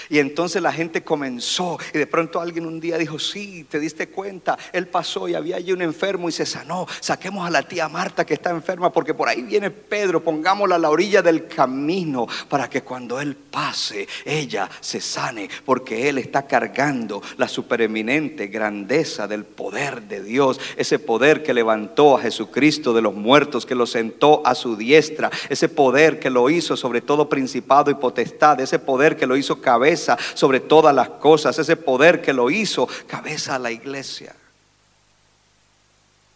[0.09, 4.09] Y entonces la gente comenzó y de pronto alguien un día dijo, sí, te diste
[4.09, 6.87] cuenta, él pasó y había allí un enfermo y se sanó.
[6.99, 10.79] Saquemos a la tía Marta que está enferma porque por ahí viene Pedro, pongámosla a
[10.79, 16.47] la orilla del camino para que cuando él pase, ella se sane porque él está
[16.47, 23.01] cargando la supereminente grandeza del poder de Dios, ese poder que levantó a Jesucristo de
[23.01, 27.29] los muertos, que lo sentó a su diestra, ese poder que lo hizo sobre todo
[27.29, 32.21] principado y potestad, ese poder que lo hizo cabeza sobre todas las cosas, ese poder
[32.21, 34.35] que lo hizo cabeza a la iglesia.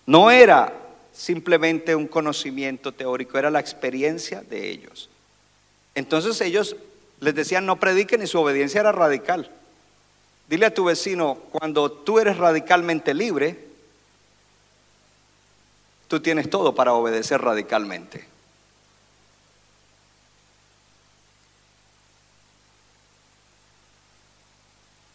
[0.05, 0.73] No era
[1.13, 5.09] simplemente un conocimiento teórico, era la experiencia de ellos.
[5.95, 6.75] Entonces ellos
[7.19, 9.49] les decían no prediquen y su obediencia era radical.
[10.47, 13.57] Dile a tu vecino, cuando tú eres radicalmente libre,
[16.07, 18.30] tú tienes todo para obedecer radicalmente.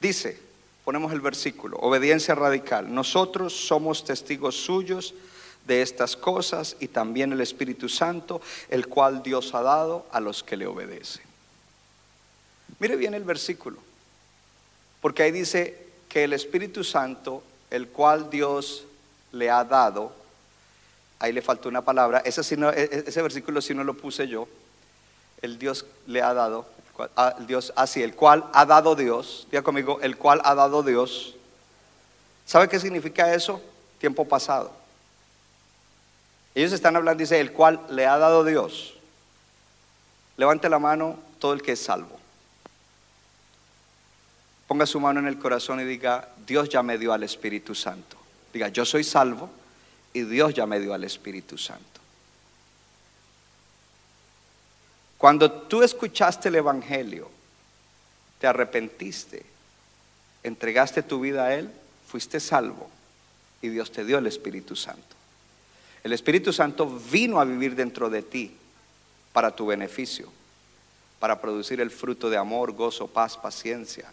[0.07, 0.39] Dice,
[0.85, 2.95] ponemos el versículo, obediencia radical.
[2.95, 5.15] Nosotros somos testigos suyos
[5.67, 10.45] de estas cosas y también el Espíritu Santo, el cual Dios ha dado a los
[10.45, 11.25] que le obedecen.
[12.79, 13.79] Mire bien el versículo,
[15.01, 15.77] porque ahí dice
[16.09, 18.85] que el Espíritu Santo, el cual Dios
[19.33, 20.13] le ha dado,
[21.19, 24.47] ahí le faltó una palabra, ese, e, ese versículo si no lo puse yo,
[25.43, 26.76] el Dios le ha dado,
[27.47, 31.35] Dios así, el cual ha dado Dios, diga conmigo, el cual ha dado Dios.
[32.47, 33.61] ¿Sabe qué significa eso?
[33.99, 34.73] Tiempo pasado.
[36.55, 38.95] Ellos están hablando, dice, el cual le ha dado Dios.
[40.37, 42.19] Levante la mano todo el que es salvo.
[44.67, 48.17] Ponga su mano en el corazón y diga, Dios ya me dio al Espíritu Santo.
[48.53, 49.51] Diga, yo soy salvo
[50.13, 52.01] y Dios ya me dio al Espíritu Santo.
[55.27, 57.29] Cuando tú escuchaste el Evangelio,
[58.39, 59.45] te arrepentiste,
[60.45, 61.69] entregaste tu vida a Él,
[62.07, 62.89] fuiste salvo
[63.61, 65.17] y Dios te dio el Espíritu Santo.
[66.05, 68.57] El Espíritu Santo vino a vivir dentro de ti
[69.33, 70.31] para tu beneficio,
[71.19, 74.09] para producir el fruto de amor, gozo, paz, paciencia,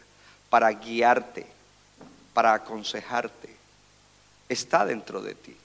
[0.50, 1.46] para guiarte,
[2.34, 3.56] para aconsejarte.
[4.50, 5.56] Está dentro de ti.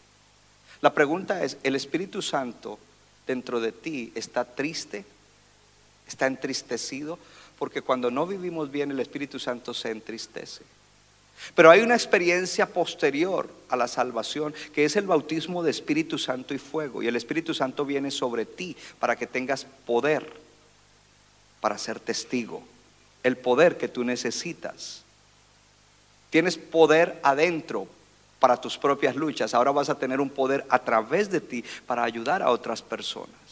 [0.82, 2.78] La pregunta es, ¿el Espíritu Santo
[3.26, 5.06] dentro de ti está triste?
[6.08, 7.18] Está entristecido,
[7.58, 10.64] porque cuando no vivimos bien el Espíritu Santo se entristece.
[11.54, 16.54] Pero hay una experiencia posterior a la salvación, que es el bautismo de Espíritu Santo
[16.54, 17.02] y fuego.
[17.02, 20.30] Y el Espíritu Santo viene sobre ti para que tengas poder
[21.60, 22.62] para ser testigo.
[23.22, 25.02] El poder que tú necesitas.
[26.30, 27.88] Tienes poder adentro
[28.38, 29.54] para tus propias luchas.
[29.54, 33.47] Ahora vas a tener un poder a través de ti para ayudar a otras personas.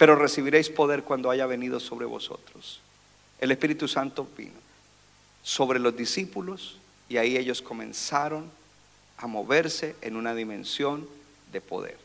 [0.00, 2.80] Pero recibiréis poder cuando haya venido sobre vosotros.
[3.38, 4.56] El Espíritu Santo vino
[5.42, 6.78] sobre los discípulos
[7.10, 8.50] y ahí ellos comenzaron
[9.18, 11.06] a moverse en una dimensión
[11.52, 11.98] de poder.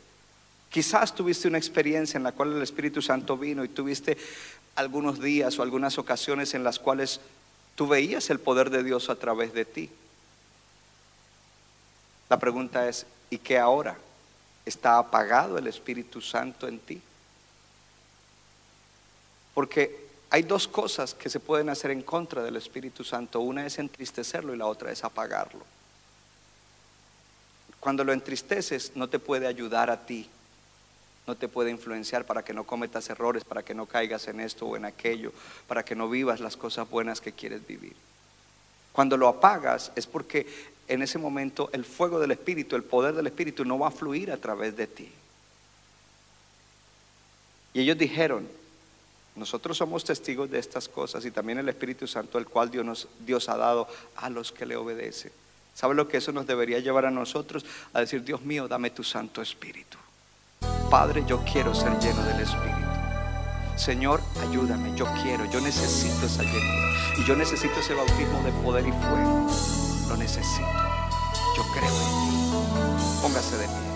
[0.68, 4.18] Quizás tuviste una experiencia en la cual el Espíritu Santo vino y tuviste
[4.74, 7.22] algunos días o algunas ocasiones en las cuales
[7.76, 9.88] tú veías el poder de Dios a través de ti.
[12.28, 13.96] La pregunta es, ¿y qué ahora?
[14.66, 17.00] ¿Está apagado el Espíritu Santo en ti?
[19.56, 23.40] Porque hay dos cosas que se pueden hacer en contra del Espíritu Santo.
[23.40, 25.64] Una es entristecerlo y la otra es apagarlo.
[27.80, 30.28] Cuando lo entristeces no te puede ayudar a ti,
[31.26, 34.66] no te puede influenciar para que no cometas errores, para que no caigas en esto
[34.66, 35.32] o en aquello,
[35.66, 37.96] para que no vivas las cosas buenas que quieres vivir.
[38.92, 40.46] Cuando lo apagas es porque
[40.86, 44.30] en ese momento el fuego del Espíritu, el poder del Espíritu no va a fluir
[44.30, 45.10] a través de ti.
[47.72, 48.46] Y ellos dijeron,
[49.36, 53.08] nosotros somos testigos de estas cosas y también el Espíritu Santo, el cual Dios, nos,
[53.24, 55.32] Dios ha dado a los que le obedecen.
[55.74, 57.64] ¿Sabe lo que eso nos debería llevar a nosotros?
[57.92, 59.98] A decir, Dios mío, dame tu Santo Espíritu.
[60.90, 62.76] Padre, yo quiero ser lleno del Espíritu.
[63.76, 66.94] Señor, ayúdame, yo quiero, yo necesito esa llenura.
[67.18, 69.46] Y yo necesito ese bautismo de poder y fuego.
[70.08, 70.66] Lo necesito.
[71.56, 73.20] Yo creo en ti.
[73.20, 73.95] Póngase de pie.